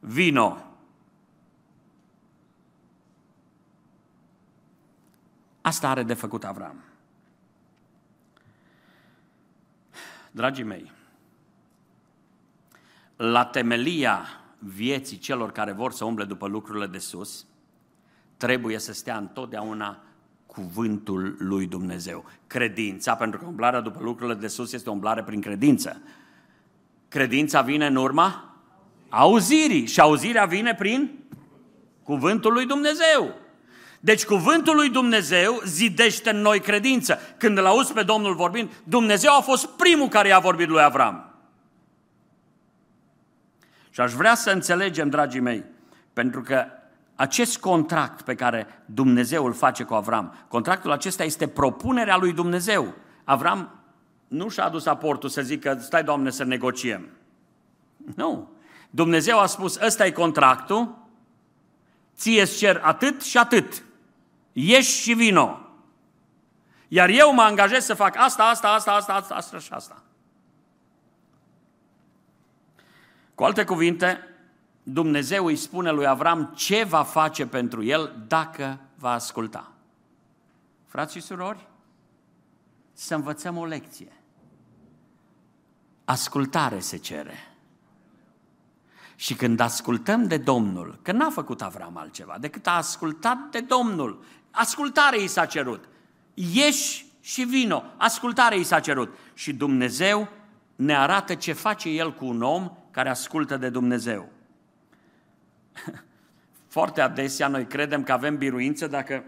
[0.00, 0.60] vino.
[5.60, 6.84] Asta are de făcut Avram.
[10.30, 10.92] Dragii mei,
[13.16, 14.26] la temelia
[14.58, 17.46] vieții celor care vor să umble după lucrurile de sus,
[18.36, 20.05] trebuie să stea întotdeauna
[20.56, 22.24] cuvântul lui Dumnezeu.
[22.46, 26.00] Credința, pentru că umblarea după lucrurile de sus este o umblare prin credință.
[27.08, 28.56] Credința vine în urma
[29.08, 31.10] auzirii și auzirea vine prin
[32.02, 33.34] cuvântul lui Dumnezeu.
[34.00, 37.18] Deci cuvântul lui Dumnezeu zidește în noi credință.
[37.38, 41.34] Când îl auzi pe Domnul vorbind, Dumnezeu a fost primul care i-a vorbit lui Avram.
[43.90, 45.64] Și aș vrea să înțelegem, dragii mei,
[46.12, 46.66] pentru că
[47.16, 52.94] acest contract pe care Dumnezeu îl face cu Avram, contractul acesta este propunerea lui Dumnezeu.
[53.24, 53.70] Avram
[54.28, 57.08] nu și-a adus aportul să zică, stai Doamne să negociem.
[58.14, 58.50] Nu.
[58.90, 60.96] Dumnezeu a spus, ăsta e contractul,
[62.16, 63.84] ție îți cer atât și atât.
[64.52, 65.60] Ieși și vino.
[66.88, 70.02] Iar eu mă angajez să fac asta, asta, asta, asta, asta, asta și asta.
[73.34, 74.35] Cu alte cuvinte,
[74.88, 79.72] Dumnezeu îi spune lui Avram ce va face pentru el dacă va asculta.
[80.84, 81.68] Frați și surori,
[82.92, 84.12] să învățăm o lecție.
[86.04, 87.34] Ascultare se cere.
[89.16, 94.24] Și când ascultăm de Domnul, că n-a făcut Avram altceva, decât a ascultat de Domnul,
[94.50, 95.88] ascultare i s-a cerut.
[96.34, 99.16] Ieși și vino, ascultare i s-a cerut.
[99.34, 100.28] Și Dumnezeu
[100.76, 104.34] ne arată ce face El cu un om care ascultă de Dumnezeu.
[106.76, 109.24] Foarte adesea noi credem că avem biruință dacă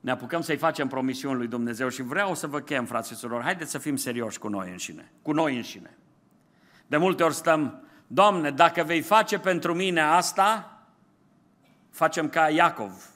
[0.00, 3.44] ne apucăm să-i facem promisiuni lui Dumnezeu și vreau să vă chem, frați și surori,
[3.44, 5.96] haideți să fim serioși cu noi înșine, cu noi înșine.
[6.86, 10.80] De multe ori stăm, Doamne, dacă vei face pentru mine asta,
[11.90, 13.10] facem ca Iacov.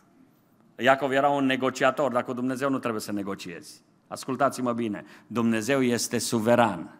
[0.76, 3.82] Iacov era un negociator, dar cu Dumnezeu nu trebuie să negociezi.
[4.08, 6.99] Ascultați-mă bine, Dumnezeu este suveran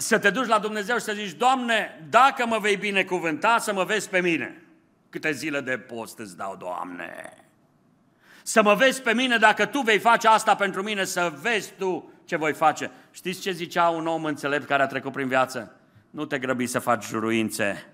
[0.00, 3.84] să te duci la Dumnezeu și să zici, Doamne, dacă mă vei binecuvânta, să mă
[3.84, 4.62] vezi pe mine.
[5.10, 7.34] Câte zile de post îți dau, Doamne?
[8.42, 12.12] Să mă vezi pe mine dacă Tu vei face asta pentru mine, să vezi Tu
[12.24, 12.90] ce voi face.
[13.10, 15.76] Știți ce zicea un om înțelept care a trecut prin viață?
[16.10, 17.86] Nu te grăbi să faci juruințe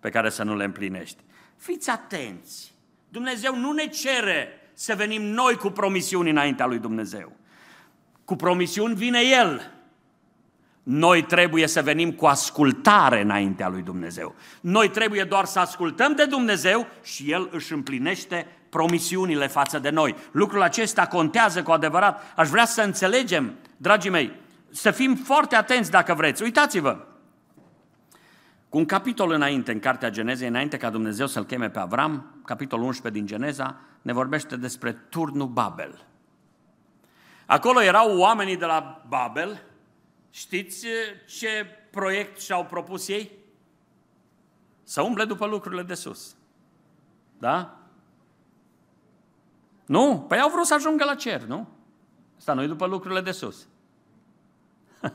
[0.00, 1.22] pe care să nu le împlinești.
[1.56, 2.74] Fiți atenți!
[3.08, 7.32] Dumnezeu nu ne cere să venim noi cu promisiuni înaintea lui Dumnezeu.
[8.24, 9.72] Cu promisiuni vine El.
[10.82, 14.34] Noi trebuie să venim cu ascultare înaintea lui Dumnezeu.
[14.60, 20.14] Noi trebuie doar să ascultăm de Dumnezeu și El își împlinește promisiunile față de noi.
[20.30, 22.32] Lucrul acesta contează cu adevărat.
[22.36, 24.32] Aș vrea să înțelegem, dragii mei,
[24.70, 26.42] să fim foarte atenți dacă vreți.
[26.42, 26.98] Uitați-vă,
[28.68, 32.84] cu un capitol înainte, în Cartea Genezei, înainte ca Dumnezeu să-l cheme pe Avram, capitolul
[32.84, 36.06] 11 din Geneza, ne vorbește despre turnul Babel.
[37.46, 39.62] Acolo erau oamenii de la Babel,
[40.30, 40.92] Știți eh,
[41.26, 43.30] ce proiect și-au propus ei?
[44.82, 46.36] Să umble după lucrurile de sus.
[47.38, 47.78] Da?
[49.86, 50.24] Nu?
[50.28, 51.68] Păi au vrut să ajungă la cer, nu?
[52.38, 53.66] Asta nu după lucrurile de sus.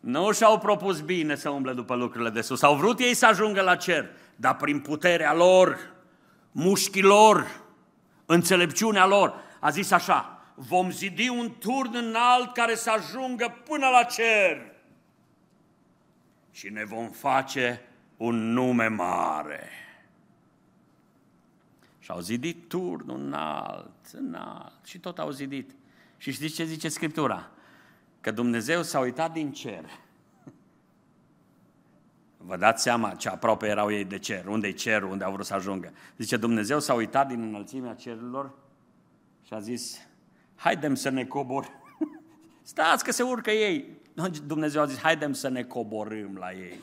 [0.00, 2.62] nu și-au propus bine să umble după lucrurile de sus.
[2.62, 5.92] Au vrut ei să ajungă la cer, dar prin puterea lor,
[6.52, 7.60] mușchilor,
[8.26, 14.02] înțelepciunea lor, a zis așa, vom zidi un turn înalt care să ajungă până la
[14.02, 14.72] cer
[16.50, 17.80] și ne vom face
[18.16, 19.68] un nume mare.
[21.98, 25.70] Și au zidit turnul înalt, înalt și tot au zidit.
[26.16, 27.50] Și știți ce zice Scriptura?
[28.20, 29.84] Că Dumnezeu s-a uitat din cer.
[32.36, 35.46] Vă dați seama ce aproape erau ei de cer, unde e cerul, unde au vrut
[35.46, 35.92] să ajungă.
[36.16, 38.54] Zice, Dumnezeu s-a uitat din înălțimea cerurilor
[39.46, 40.06] și a zis,
[40.62, 41.70] haidem să ne cobor.
[42.62, 44.00] Stați că se urcă ei.
[44.46, 46.78] Dumnezeu a zis, haidem să ne coborâm la ei.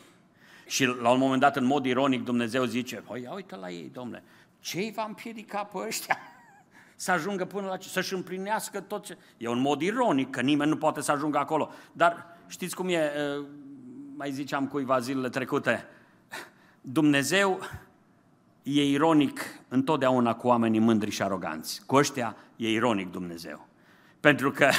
[0.67, 3.89] Și la un moment dat, în mod ironic, Dumnezeu zice, păi ia uite la ei,
[3.93, 4.23] domnule,
[4.59, 6.17] ce va împiedica pe ăștia
[6.95, 9.17] să ajungă până la ce, să-și împlinească tot ce...
[9.37, 11.69] E un mod ironic, că nimeni nu poate să ajungă acolo.
[11.91, 13.11] Dar știți cum e,
[14.15, 15.85] mai ziceam cuiva zilele trecute,
[16.81, 17.59] Dumnezeu
[18.63, 21.81] e ironic întotdeauna cu oamenii mândri și aroganți.
[21.85, 23.68] Cu ăștia e ironic Dumnezeu.
[24.19, 24.69] Pentru că,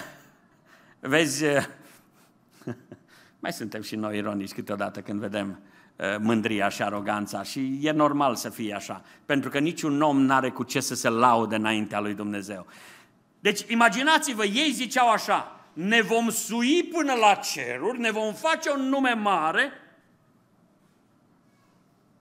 [1.00, 1.44] vezi,
[3.42, 5.60] mai suntem și noi ironici câteodată când vedem
[5.96, 10.34] uh, mândria și aroganța și e normal să fie așa, pentru că niciun om nu
[10.34, 12.66] are cu ce să se laude înaintea lui Dumnezeu.
[13.40, 18.88] Deci imaginați-vă, ei ziceau așa, ne vom sui până la ceruri, ne vom face un
[18.88, 19.72] nume mare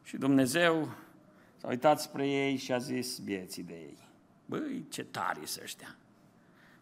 [0.03, 0.91] și Dumnezeu
[1.57, 3.97] s-a uitat spre ei și a zis vieții de ei.
[4.45, 5.98] Băi, ce tari să ăștia!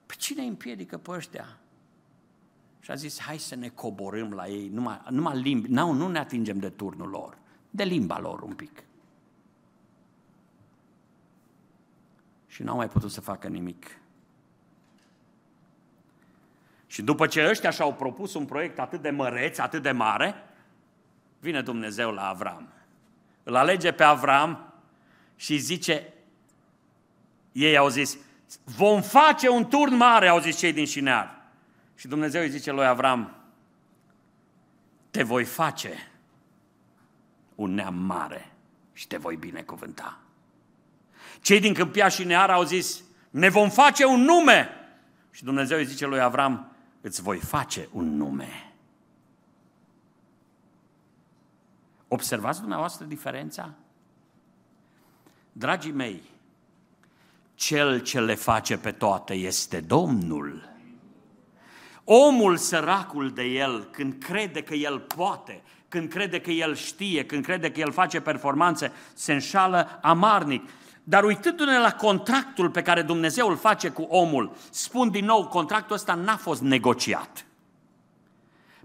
[0.07, 1.57] Pe cine îi împiedică pe ăștia?
[2.79, 6.19] Și a zis, hai să ne coborâm la ei, numai, numai limbi, nu, nu ne
[6.19, 7.37] atingem de turnul lor,
[7.69, 8.83] de limba lor un pic.
[12.47, 13.99] Și n-au mai putut să facă nimic.
[16.85, 20.35] Și după ce ăștia și-au propus un proiect atât de măreț, atât de mare,
[21.39, 22.69] vine Dumnezeu la Avram.
[23.43, 24.73] Îl alege pe Avram
[25.35, 26.13] și zice,
[27.51, 28.17] ei au zis,
[28.63, 31.35] vom face un turn mare, au zis cei din Șinear.
[31.95, 33.35] Și Dumnezeu îi zice lui Avram,
[35.11, 36.11] te voi face
[37.55, 38.51] un neam mare
[38.93, 40.19] și te voi binecuvânta.
[41.41, 44.69] Cei din Câmpia și Neara au zis, ne vom face un nume.
[45.31, 46.71] Și Dumnezeu îi zice lui Avram,
[47.01, 48.73] îți voi face un nume.
[52.07, 53.73] Observați dumneavoastră diferența?
[55.51, 56.23] Dragii mei,
[57.57, 60.69] cel ce le face pe toate este Domnul.
[62.03, 67.45] Omul săracul de el, când crede că el poate, când crede că el știe, când
[67.45, 70.69] crede că el face performanțe, se înșală amarnic.
[71.03, 75.95] Dar uitându-ne la contractul pe care Dumnezeu îl face cu omul, spun din nou, contractul
[75.95, 77.46] ăsta n-a fost negociat.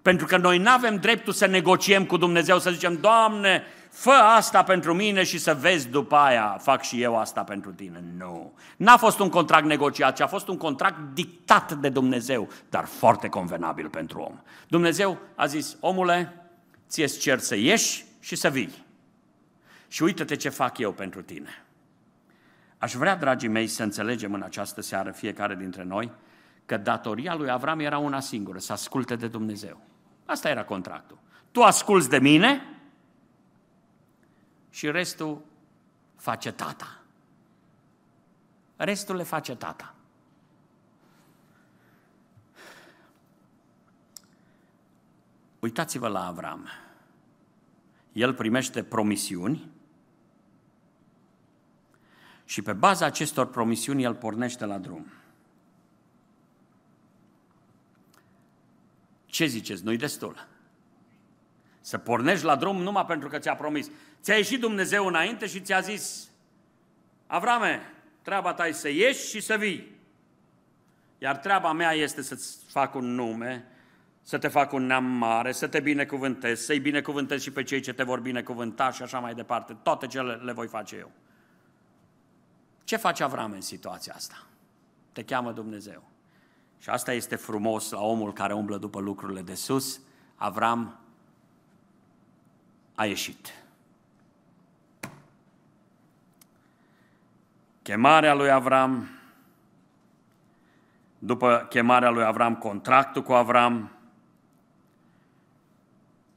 [0.03, 4.63] Pentru că noi nu avem dreptul să negociem cu Dumnezeu, să zicem, Doamne, fă asta
[4.63, 8.05] pentru mine și să vezi după aia, fac și eu asta pentru tine.
[8.17, 8.53] Nu.
[8.77, 13.29] N-a fost un contract negociat, ci a fost un contract dictat de Dumnezeu, dar foarte
[13.29, 14.41] convenabil pentru om.
[14.69, 16.47] Dumnezeu a zis, omule,
[16.89, 18.85] ție-ți cer să ieși și să vii.
[19.89, 21.65] Și uite-te ce fac eu pentru tine.
[22.79, 26.11] Aș vrea, dragii mei, să înțelegem în această seară, fiecare dintre noi,
[26.67, 29.81] că datoria lui Avram era una singură, să asculte de Dumnezeu.
[30.25, 31.19] Asta era contractul.
[31.51, 32.79] Tu asculți de mine
[34.71, 35.43] și restul
[36.17, 37.01] face tata.
[38.77, 39.95] Restul le face tata.
[45.59, 46.69] Uitați-vă la Avram.
[48.13, 49.71] El primește promisiuni
[52.45, 55.07] și pe baza acestor promisiuni el pornește la drum.
[59.33, 59.85] Ce ziceți?
[59.85, 60.47] Nu-i destul.
[61.81, 63.91] Să pornești la drum numai pentru că ți-a promis.
[64.21, 66.29] Ți-a ieșit Dumnezeu înainte și ți-a zis,
[67.27, 67.81] Avrame,
[68.23, 69.97] treaba ta e să ieși și să vii.
[71.19, 73.65] Iar treaba mea este să-ți fac un nume,
[74.23, 77.93] să te fac un neam mare, să te binecuvântez, să-i binecuvântez și pe cei ce
[77.93, 79.77] te vor binecuvânta și așa mai departe.
[79.83, 81.11] Toate cele le voi face eu.
[82.85, 84.47] Ce face Avram în situația asta?
[85.13, 86.12] Te cheamă Dumnezeu.
[86.83, 90.01] Și asta este frumos la omul care umblă după lucrurile de sus.
[90.35, 90.99] Avram
[92.95, 93.65] a ieșit.
[97.83, 99.09] Chemarea lui Avram,
[101.19, 103.91] după chemarea lui Avram, contractul cu Avram,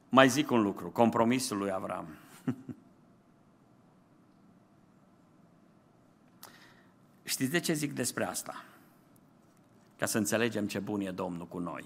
[0.08, 2.06] mai zic un lucru, compromisul lui Avram.
[7.24, 8.65] Știți de ce zic despre asta?
[9.98, 11.84] Ca să înțelegem ce bun e Domnul cu noi.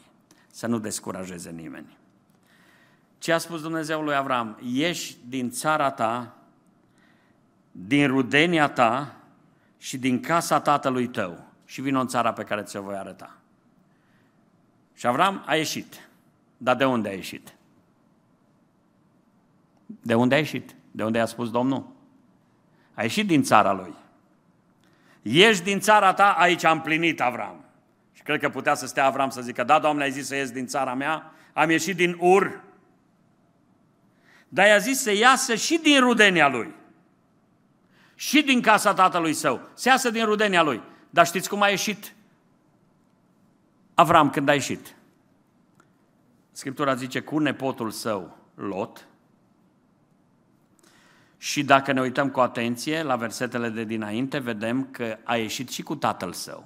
[0.51, 1.99] Să nu descurajeze nimeni.
[3.19, 4.59] Ce a spus Dumnezeu lui Avram?
[4.63, 6.35] Ieși din țara ta,
[7.73, 9.17] din rudenia ta
[9.79, 13.37] și din casa tatălui tău și vin în țara pe care ți-o voi arăta.
[14.95, 16.09] Și Avram a ieșit.
[16.57, 17.55] Dar de unde a ieșit?
[19.87, 20.75] De unde a ieșit?
[20.91, 21.87] De unde a spus Domnul?
[22.95, 23.95] A ieșit din țara lui.
[25.23, 27.65] Ieși din țara ta, aici am plinit Avram.
[28.21, 30.51] Și cred că putea să stea Avram să zică, da, Doamne, ai zis să ies
[30.51, 32.63] din țara mea, am ieșit din Ur,
[34.49, 36.75] dar i-a zis să iasă și din rudenia lui.
[38.15, 39.61] Și din casa tatălui său.
[39.75, 40.83] Să iasă din rudenia lui.
[41.11, 42.13] Dar știți cum a ieșit
[43.95, 44.95] Avram când a ieșit?
[46.53, 49.09] Scriptura zice cu nepotul său, Lot,
[51.37, 55.83] și dacă ne uităm cu atenție la versetele de dinainte, vedem că a ieșit și
[55.83, 56.65] cu tatăl său,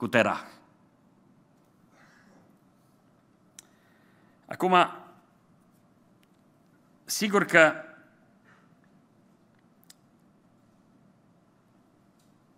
[0.00, 0.40] cu Terah.
[4.46, 4.74] Acum,
[7.04, 7.72] sigur că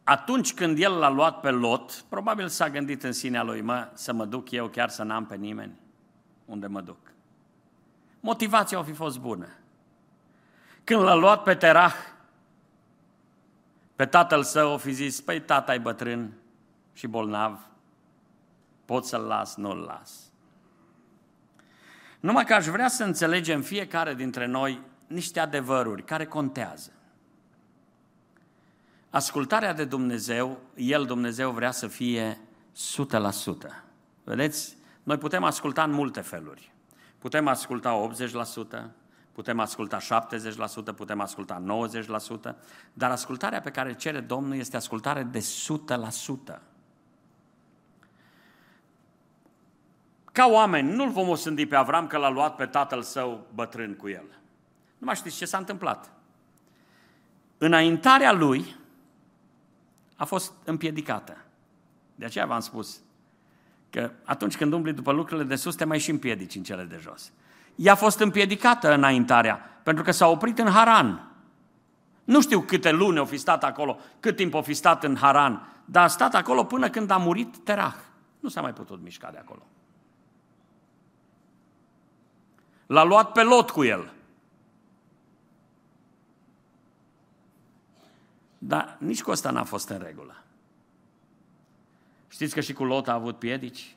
[0.05, 4.13] atunci când el l-a luat pe Lot, probabil s-a gândit în sinea lui, mă, să
[4.13, 5.81] mă duc eu chiar să n-am pe nimeni
[6.45, 7.13] unde mă duc.
[8.21, 9.49] Motivația a fi fost bună.
[10.85, 11.95] Când l-a luat pe Terah,
[13.97, 16.33] pe tatăl său o fi zis, păi tata e bătrân
[16.93, 17.69] și bolnav,
[18.85, 20.31] pot să-l las, nu-l las.
[22.21, 26.93] Numai că aș vrea să înțelegem fiecare dintre noi niște adevăruri care contează.
[29.11, 33.85] Ascultarea de Dumnezeu, El, Dumnezeu, vrea să fie 100%.
[34.25, 34.77] Vedeți?
[35.03, 36.73] Noi putem asculta în multe feluri.
[37.19, 38.11] Putem asculta
[38.79, 38.83] 80%,
[39.33, 41.63] putem asculta 70%, putem asculta
[42.51, 42.55] 90%,
[42.93, 46.61] dar ascultarea pe care cere Domnul este ascultare de 100%.
[50.33, 54.09] Ca oameni, nu-l vom osândi pe Avram că l-a luat pe tatăl său bătrân cu
[54.09, 54.25] el.
[54.99, 56.13] Nu mai știți ce s-a întâmplat.
[57.59, 58.77] Înaintarea lui
[60.17, 61.37] a fost împiedicată.
[62.15, 63.01] De aceea v-am spus
[63.91, 66.99] că atunci când umbli după lucrurile de sus, te mai și împiedici în cele de
[67.01, 67.33] jos.
[67.75, 71.31] Ea a fost împiedicată înaintarea, pentru că s-a oprit în Haran.
[72.25, 75.83] Nu știu câte luni au fi stat acolo, cât timp au fi stat în Haran,
[75.85, 77.95] dar a stat acolo până când a murit Terah.
[78.41, 79.67] Nu s-a mai putut mișca de acolo.
[82.93, 84.13] L-a luat pe lot cu el.
[88.59, 90.43] Dar nici cu asta n-a fost în regulă.
[92.29, 93.97] Știți că și cu Lot a avut piedici?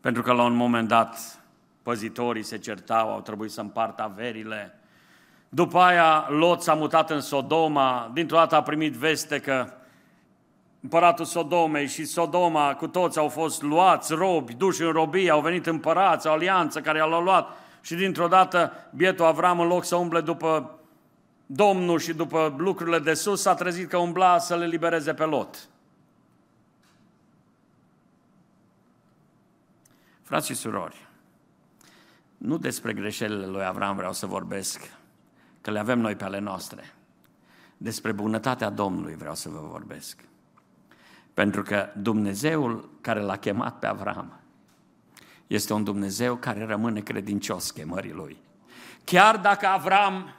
[0.00, 1.40] Pentru că la un moment dat
[1.82, 4.78] păzitorii se certau, au trebuit să împartă averile.
[5.48, 9.72] După aia Lot s-a mutat în Sodoma, dintr-o dată a primit veste că
[10.80, 15.66] împăratul Sodomei și Sodoma cu toți au fost luați robi, duși în robie, au venit
[15.66, 17.48] împărați, o alianță care l-a luat
[17.80, 20.78] și dintr-o dată bietul Avram în loc să umble după
[21.46, 25.68] Domnul și după lucrurile de sus s-a trezit că umbla să le libereze pe Lot.
[30.22, 31.06] Frați și surori,
[32.36, 34.92] nu despre greșelile lui Avram vreau să vorbesc,
[35.60, 36.94] că le avem noi pe ale noastre.
[37.76, 40.27] Despre bunătatea Domnului vreau să vă vorbesc.
[41.38, 44.40] Pentru că Dumnezeul care l-a chemat pe Avram
[45.46, 48.36] este un Dumnezeu care rămâne credincios chemării lui.
[49.04, 50.34] Chiar dacă Avram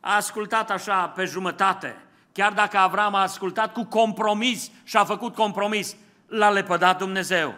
[0.00, 1.96] a ascultat așa pe jumătate,
[2.32, 5.96] chiar dacă Avram a ascultat cu compromis și a făcut compromis,
[6.26, 7.54] l-a lepădat Dumnezeu.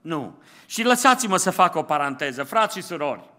[0.00, 0.38] Nu.
[0.66, 3.30] Și lăsați-mă să fac o paranteză, frați și surori.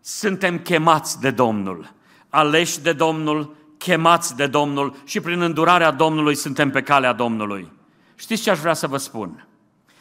[0.00, 1.92] Suntem chemați de Domnul,
[2.28, 7.72] aleși de Domnul, chemați de Domnul și prin îndurarea Domnului suntem pe calea Domnului.
[8.14, 9.46] Știți ce aș vrea să vă spun?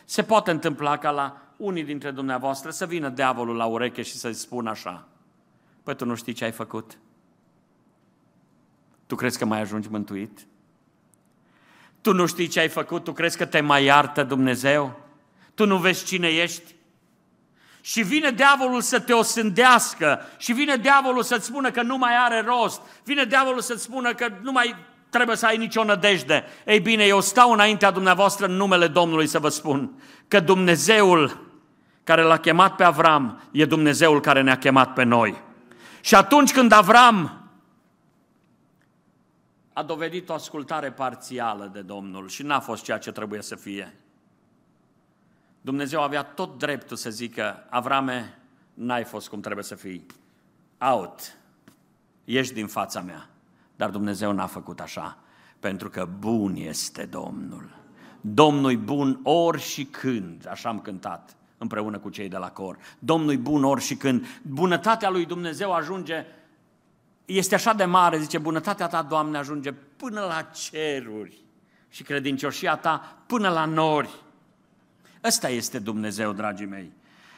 [0.06, 4.34] Se poate întâmpla ca la unii dintre dumneavoastră să vină diavolul la ureche și să-i
[4.34, 5.08] spună așa.
[5.84, 6.98] Păi tu nu știi ce ai făcut?
[9.06, 10.48] Tu crezi că mai ajungi mântuit?
[12.02, 13.04] Tu nu știi ce ai făcut?
[13.04, 15.00] Tu crezi că te mai iartă Dumnezeu?
[15.54, 16.73] Tu nu vezi cine ești?
[17.86, 22.42] Și vine diavolul să te osândească și vine diavolul să-ți spună că nu mai are
[22.42, 24.76] rost, vine diavolul să-ți spună că nu mai
[25.10, 26.44] trebuie să ai nicio nădejde.
[26.66, 29.92] Ei bine, eu stau înaintea dumneavoastră în numele Domnului să vă spun
[30.28, 31.52] că Dumnezeul
[32.04, 35.42] care l-a chemat pe Avram e Dumnezeul care ne-a chemat pe noi.
[36.02, 37.50] Și atunci când Avram
[39.74, 43.94] a dovedit o ascultare parțială de Domnul și n-a fost ceea ce trebuie să fie,
[45.64, 48.40] Dumnezeu avea tot dreptul să zică, Avrame,
[48.74, 50.06] n-ai fost cum trebuie să fii,
[50.78, 51.38] out,
[52.26, 53.30] ești din fața mea.
[53.76, 55.18] Dar Dumnezeu n-a făcut așa,
[55.60, 57.70] pentru că bun este Domnul.
[58.22, 62.78] Domnul bun ori și când, așa am cântat împreună cu cei de la cor.
[63.00, 64.26] Domnul bun ori și când.
[64.42, 66.26] Bunătatea lui Dumnezeu ajunge,
[67.26, 71.38] este așa de mare, zice, bunătatea ta, Doamne, ajunge până la ceruri
[71.90, 74.10] și credincioșia ta până la nori.
[75.24, 76.92] Ăsta este Dumnezeu, dragii mei.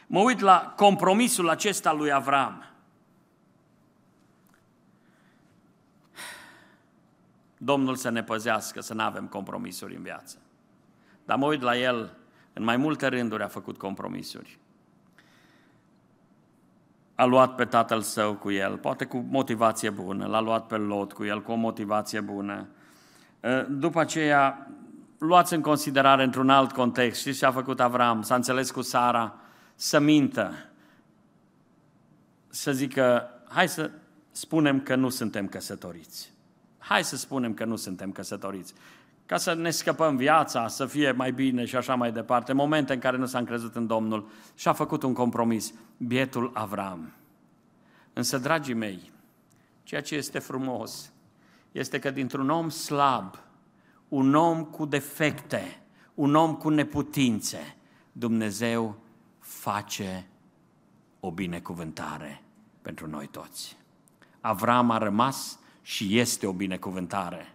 [0.07, 2.65] Mă uit la compromisul acesta lui Avram.
[7.57, 10.37] Domnul să ne păzească, să nu avem compromisuri în viață.
[11.25, 12.17] Dar mă uit la el,
[12.53, 14.59] în mai multe rânduri a făcut compromisuri.
[17.15, 21.13] A luat pe tatăl său cu el, poate cu motivație bună, l-a luat pe Lot
[21.13, 22.67] cu el cu o motivație bună.
[23.69, 24.67] După aceea
[25.17, 28.21] luați în considerare într-un alt context, știți ce a făcut Avram?
[28.21, 29.35] S-a înțeles cu Sara
[29.75, 30.53] să mintă,
[32.47, 33.91] să zică, hai să
[34.31, 36.33] spunem că nu suntem căsătoriți.
[36.77, 38.73] Hai să spunem că nu suntem căsătoriți.
[39.25, 42.53] Ca să ne scăpăm viața, să fie mai bine și așa mai departe.
[42.53, 45.73] Momente în care nu s-a încrezut în Domnul și a făcut un compromis.
[45.97, 47.13] Bietul Avram.
[48.13, 49.11] Însă, dragii mei,
[49.83, 51.11] ceea ce este frumos
[51.71, 53.44] este că dintr-un om slab,
[54.07, 55.81] un om cu defecte,
[56.13, 57.75] un om cu neputințe,
[58.11, 58.97] Dumnezeu
[59.39, 60.27] face
[61.19, 62.41] o binecuvântare
[62.81, 63.77] pentru noi toți.
[64.41, 67.53] Avram a rămas și este o binecuvântare.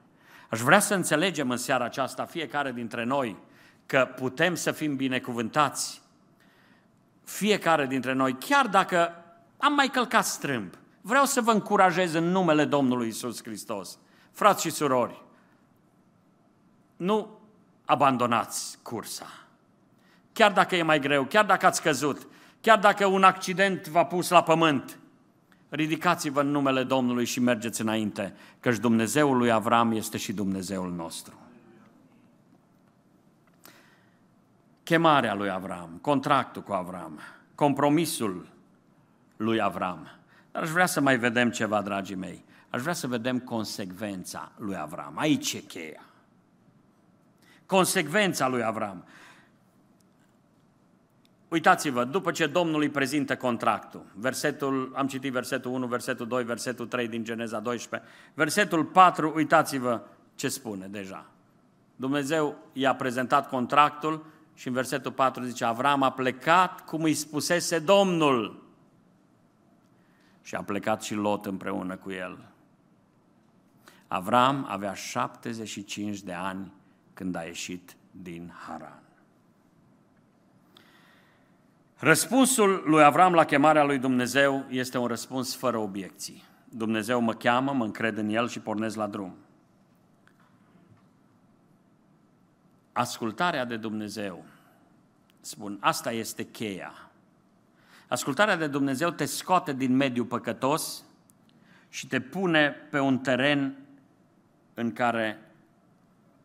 [0.51, 3.37] Aș vrea să înțelegem în seara aceasta, fiecare dintre noi,
[3.87, 6.03] că putem să fim binecuvântați.
[7.25, 9.15] Fiecare dintre noi, chiar dacă
[9.57, 13.99] am mai călcat strâmb, vreau să vă încurajez în numele Domnului Isus Hristos.
[14.31, 15.23] Frați și surori,
[17.01, 17.39] nu
[17.85, 19.27] abandonați cursa.
[20.33, 22.27] Chiar dacă e mai greu, chiar dacă ați căzut,
[22.61, 24.99] chiar dacă un accident v-a pus la pământ,
[25.69, 31.35] ridicați-vă în numele Domnului și mergeți înainte, căci Dumnezeul lui Avram este și Dumnezeul nostru.
[34.83, 37.21] Chemarea lui Avram, contractul cu Avram,
[37.55, 38.47] compromisul
[39.37, 40.09] lui Avram.
[40.53, 42.45] Dar aș vrea să mai vedem ceva, dragii mei.
[42.71, 45.13] Aș vrea să vedem consecvența lui Avram.
[45.19, 46.05] Aici e cheia.
[47.71, 49.05] Consecvența lui Avram.
[51.49, 56.87] Uitați-vă, după ce Domnul îi prezintă contractul, versetul, am citit versetul 1, versetul 2, versetul
[56.87, 60.03] 3 din Geneza 12, versetul 4, uitați-vă
[60.35, 61.27] ce spune deja.
[61.97, 67.79] Dumnezeu i-a prezentat contractul și în versetul 4 zice, Avram a plecat cum îi spusese
[67.79, 68.63] Domnul.
[70.43, 72.39] Și a plecat și Lot împreună cu el.
[74.09, 76.79] Avram avea 75 de ani
[77.21, 79.03] când a ieșit din Haran.
[81.97, 86.45] Răspunsul lui Avram la chemarea lui Dumnezeu este un răspuns fără obiecții.
[86.69, 89.37] Dumnezeu mă cheamă, mă încred în El și pornesc la drum.
[92.93, 94.45] Ascultarea de Dumnezeu,
[95.41, 97.11] spun, asta este cheia.
[98.09, 101.05] Ascultarea de Dumnezeu te scoate din mediul păcătos
[101.89, 103.77] și te pune pe un teren
[104.75, 105.50] în care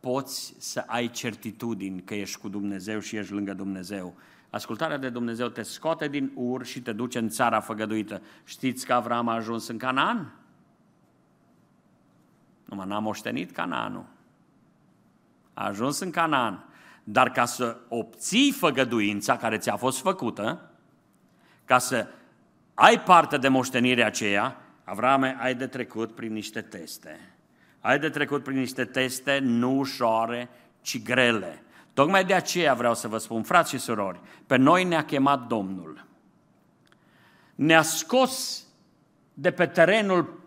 [0.00, 4.14] poți să ai certitudini că ești cu Dumnezeu și ești lângă Dumnezeu.
[4.50, 8.22] Ascultarea de Dumnezeu te scoate din ur și te duce în țara făgăduită.
[8.44, 10.34] Știți că Avram a ajuns în Canaan?
[12.64, 14.06] Numai n-a moștenit Canaanul.
[15.54, 16.64] A ajuns în Canaan.
[17.04, 20.70] Dar ca să obții făgăduința care ți-a fost făcută,
[21.64, 22.06] ca să
[22.74, 27.35] ai parte de moștenirea aceea, Avrame, ai de trecut prin niște teste.
[27.86, 30.48] Ai de trecut prin niște teste nu ușoare,
[30.80, 31.62] ci grele.
[31.92, 36.04] Tocmai de aceea vreau să vă spun, frați și surori, pe noi ne-a chemat Domnul.
[37.54, 38.64] Ne-a scos
[39.34, 40.40] de pe terenul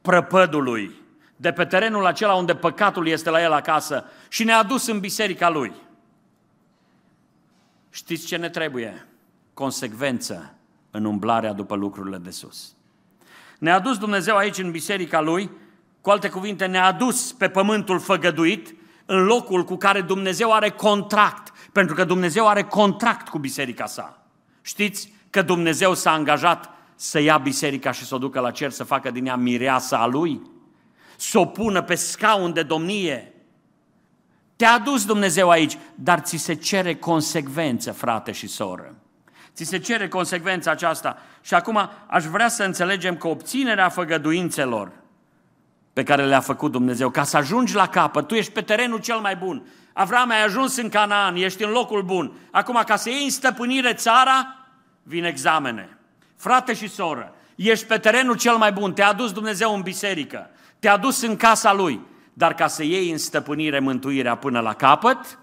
[0.00, 0.94] prăpădului,
[1.36, 5.48] de pe terenul acela unde păcatul este la el acasă și ne-a dus în biserica
[5.48, 5.72] lui.
[7.90, 9.06] Știți ce ne trebuie?
[9.54, 10.54] Consecvență
[10.90, 12.74] în umblarea după lucrurile de sus.
[13.58, 15.50] Ne-a dus Dumnezeu aici în biserica lui,
[16.00, 18.74] cu alte cuvinte, ne-a adus pe pământul făgăduit,
[19.06, 24.26] în locul cu care Dumnezeu are contract, pentru că Dumnezeu are contract cu biserica sa.
[24.62, 28.84] Știți că Dumnezeu s-a angajat să ia biserica și să o ducă la cer, să
[28.84, 30.40] facă din ea mireasa a lui,
[31.16, 33.34] să o pună pe scaun de domnie.
[34.56, 38.94] Te-a adus Dumnezeu aici, dar ți se cere consecvență, frate și soră.
[39.54, 41.18] Ți se cere consecvența aceasta.
[41.40, 44.99] Și acum aș vrea să înțelegem că obținerea făgăduințelor
[45.92, 49.18] pe care le-a făcut Dumnezeu, ca să ajungi la capăt, tu ești pe terenul cel
[49.18, 49.66] mai bun.
[49.92, 52.32] Avram, ai ajuns în Canaan, ești în locul bun.
[52.50, 54.56] Acum, ca să iei în stăpânire țara,
[55.02, 55.98] vin examene.
[56.36, 60.96] Frate și soră, ești pe terenul cel mai bun, te-a adus Dumnezeu în biserică, te-a
[60.96, 62.00] dus în casa Lui,
[62.32, 65.38] dar ca să iei în stăpânire mântuirea până la capăt,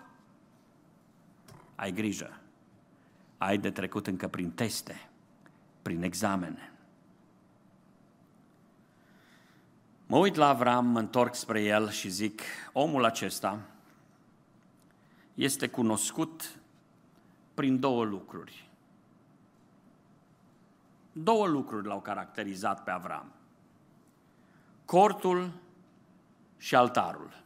[1.75, 2.31] ai grijă.
[3.37, 5.09] Ai de trecut încă prin teste,
[5.81, 6.71] prin examene.
[10.09, 12.41] Mă uit la Avram, mă întorc spre el și zic,
[12.73, 13.59] omul acesta
[15.33, 16.59] este cunoscut
[17.53, 18.69] prin două lucruri.
[21.11, 23.31] Două lucruri l-au caracterizat pe Avram.
[24.85, 25.51] Cortul
[26.57, 27.43] și altarul.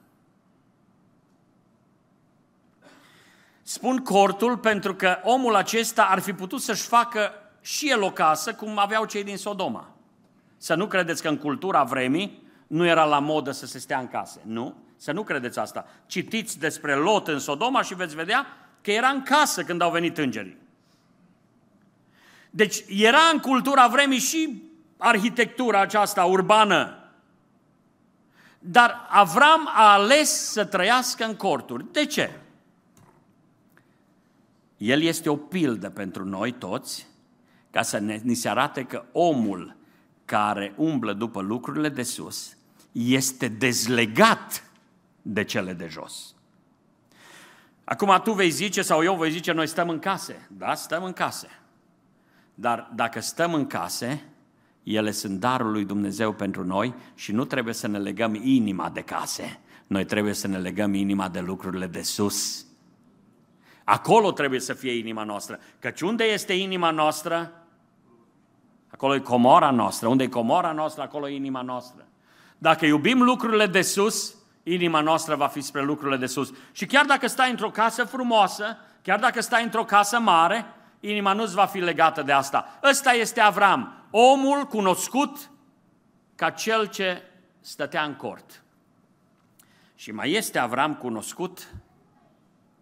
[3.61, 7.31] Spun cortul pentru că omul acesta ar fi putut să-și facă
[7.61, 9.89] și el o casă cum aveau cei din Sodoma.
[10.57, 14.07] Să nu credeți că în cultura vremii nu era la modă să se stea în
[14.07, 14.41] case.
[14.45, 15.85] Nu, să nu credeți asta.
[16.05, 18.45] Citiți despre Lot în Sodoma și veți vedea
[18.81, 20.57] că era în casă când au venit îngerii.
[22.49, 24.63] Deci era în cultura vremii și
[24.97, 27.11] arhitectura aceasta urbană.
[28.59, 31.85] Dar Avram a ales să trăiască în corturi.
[31.91, 32.39] De ce?
[34.77, 37.07] El este o pildă pentru noi toți,
[37.71, 39.75] ca să ne, ni se arate că omul
[40.25, 42.55] care umblă după lucrurile de sus
[42.91, 44.71] este dezlegat
[45.21, 46.35] de cele de jos.
[47.83, 50.47] Acum tu vei zice sau eu voi zice, noi stăm în case.
[50.57, 51.47] Da, stăm în case.
[52.53, 54.25] Dar dacă stăm în case,
[54.83, 59.01] ele sunt darul lui Dumnezeu pentru noi și nu trebuie să ne legăm inima de
[59.01, 59.59] case.
[59.87, 62.65] Noi trebuie să ne legăm inima de lucrurile de sus.
[63.83, 65.59] Acolo trebuie să fie inima noastră.
[65.79, 67.65] Căci unde este inima noastră?
[68.87, 70.07] Acolo e comora noastră.
[70.07, 72.07] Unde e comora noastră, acolo e inima noastră.
[72.61, 76.53] Dacă iubim lucrurile de sus, inima noastră va fi spre lucrurile de sus.
[76.71, 80.65] Și chiar dacă stai într-o casă frumoasă, chiar dacă stai într-o casă mare,
[80.99, 82.79] inima nu-ți va fi legată de asta.
[82.83, 85.49] Ăsta este Avram, omul cunoscut
[86.35, 87.23] ca cel ce
[87.59, 88.63] stătea în cort.
[89.95, 91.73] Și mai este Avram cunoscut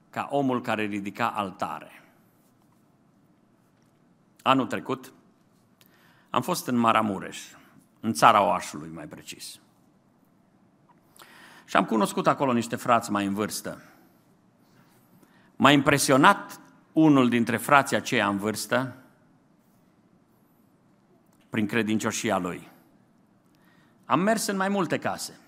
[0.10, 2.04] ca omul care ridica altare.
[4.42, 5.14] Anul trecut
[6.30, 7.40] am fost în Maramureș,
[8.00, 9.60] în țara Oașului mai precis.
[11.70, 13.82] Și am cunoscut acolo niște frați mai în vârstă.
[15.56, 16.60] M-a impresionat
[16.94, 18.96] unul dintre frații aceia în vârstă
[21.50, 22.68] prin credincioșia lui.
[24.06, 25.40] Am mers în mai multe case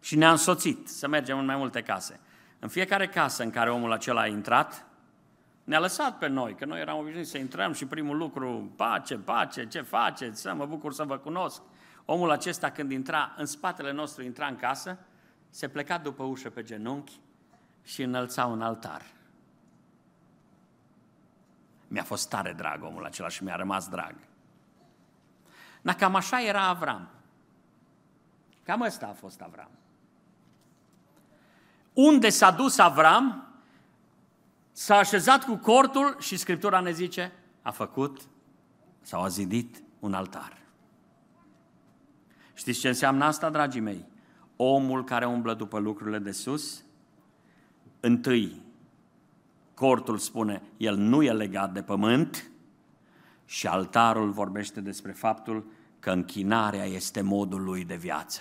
[0.00, 2.20] și ne-a însoțit să mergem în mai multe case.
[2.58, 4.86] În fiecare casă în care omul acela a intrat,
[5.64, 9.66] ne-a lăsat pe noi, că noi eram obișnuiți să intrăm și primul lucru, pace, pace,
[9.66, 11.62] ce faceți, să mă bucur să vă cunosc.
[12.04, 14.98] Omul acesta când intra, în spatele nostru intra în casă,
[15.54, 17.20] se pleca după ușă pe genunchi
[17.82, 19.02] și înălța un altar.
[21.88, 24.14] Mi-a fost tare drag omul acela și mi-a rămas drag.
[25.82, 27.08] Dar cam așa era Avram.
[28.62, 29.70] Cam ăsta a fost Avram.
[31.92, 33.54] Unde s-a dus Avram,
[34.72, 37.32] s-a așezat cu cortul și Scriptura ne zice,
[37.62, 38.20] a făcut
[39.00, 40.58] sau a zidit un altar.
[42.54, 44.11] Știți ce înseamnă asta, dragii mei?
[44.64, 46.84] Omul care umblă după lucrurile de sus,
[48.00, 48.62] întâi,
[49.74, 52.50] cortul spune, el nu e legat de pământ
[53.44, 55.66] și altarul vorbește despre faptul
[55.98, 58.40] că închinarea este modul lui de viață.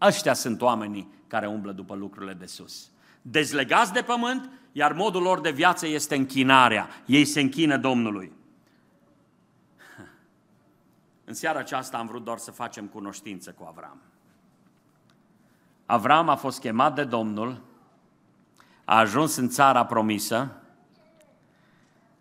[0.00, 2.90] Ăștia sunt oamenii care umblă după lucrurile de sus.
[3.22, 6.88] Dezlegați de pământ, iar modul lor de viață este închinarea.
[7.06, 8.32] Ei se închină Domnului.
[11.24, 14.00] În seara aceasta am vrut doar să facem cunoștință cu Avram.
[15.86, 17.60] Avram a fost chemat de Domnul,
[18.84, 20.52] a ajuns în țara promisă,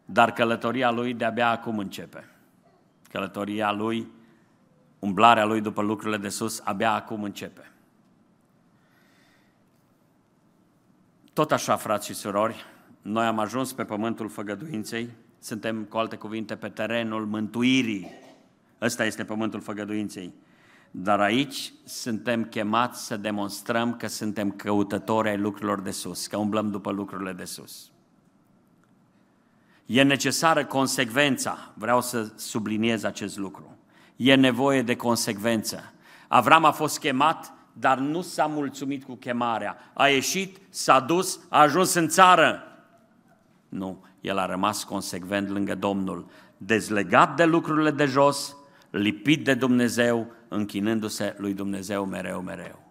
[0.05, 2.30] dar călătoria lui de-abia acum începe.
[3.09, 4.11] Călătoria lui,
[4.99, 7.72] umblarea lui după lucrurile de sus, abia acum începe.
[11.34, 12.66] Tot așa, frați și surori,
[13.01, 15.09] noi am ajuns pe pământul făgăduinței,
[15.39, 18.11] suntem, cu alte cuvinte, pe terenul mântuirii.
[18.82, 20.34] Ăsta este pământul făgăduinței.
[20.98, 26.72] Dar aici suntem chemați să demonstrăm că suntem căutători ai lucrurilor de sus, că umblăm
[26.72, 27.91] după lucrurile de sus.
[29.86, 33.78] E necesară consecvența, vreau să subliniez acest lucru.
[34.16, 35.93] E nevoie de consecvență.
[36.28, 39.78] Avram a fost chemat dar nu s-a mulțumit cu chemarea.
[39.93, 42.64] A ieșit, s-a dus, a ajuns în țară.
[43.70, 46.26] Nu, el a rămas consecvent lângă Domnul,
[46.58, 48.56] dezlegat de lucrurile de jos,
[48.98, 52.84] lipit de Dumnezeu, închinându-se lui Dumnezeu mereu, mereu.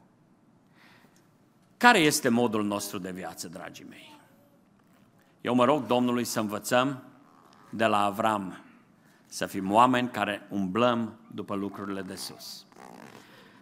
[1.76, 4.20] Care este modul nostru de viață, dragii mei?
[5.40, 7.02] Eu mă rog Domnului să învățăm
[7.70, 8.58] de la Avram,
[9.26, 12.66] să fim oameni care umblăm după lucrurile de sus.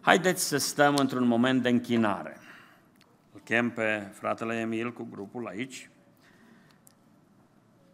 [0.00, 2.40] Haideți să stăm într-un moment de închinare.
[3.32, 5.90] Îl chem pe fratele Emil cu grupul aici.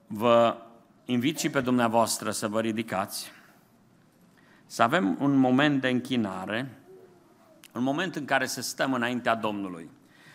[0.07, 0.57] Vă
[1.05, 3.31] invit și pe dumneavoastră să vă ridicați,
[4.69, 6.79] să avem un moment de închinare,
[7.75, 9.91] un moment în care să stăm înaintea Domnului.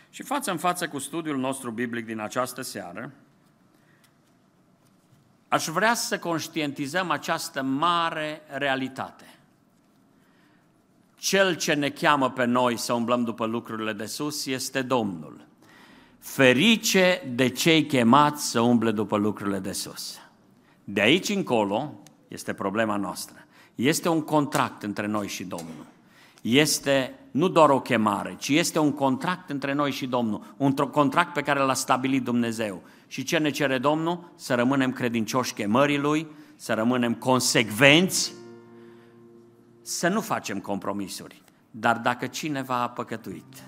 [0.09, 3.11] Și față în față cu studiul nostru biblic din această seară,
[5.47, 9.25] aș vrea să conștientizăm această mare realitate–
[11.23, 15.47] cel ce ne cheamă pe noi să umblăm după lucrurile de sus este Domnul.
[16.19, 20.19] Ferice de cei chemați să umble după lucrurile de sus.
[20.83, 21.93] De aici încolo
[22.27, 23.45] este problema noastră.
[23.75, 25.85] Este un contract între noi și Domnul.
[26.41, 30.53] Este nu doar o chemare, ci este un contract între noi și Domnul.
[30.57, 32.81] Un contract pe care l-a stabilit Dumnezeu.
[33.07, 34.31] Și ce ne cere Domnul?
[34.35, 38.33] Să rămânem credincioși chemării Lui, să rămânem consecvenți
[39.81, 41.41] să nu facem compromisuri.
[41.71, 43.63] Dar dacă cineva a păcătuit,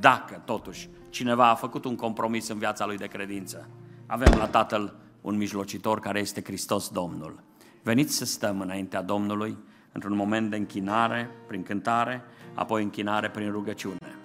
[0.00, 3.68] dacă totuși cineva a făcut un compromis în viața lui de credință,
[4.06, 7.42] avem la Tatăl un mijlocitor care este Hristos Domnul.
[7.88, 9.56] Veniți să stăm înaintea Domnului
[9.92, 12.22] într-un moment de închinare, prin cântare,
[12.54, 14.17] apoi închinare prin rugăciune.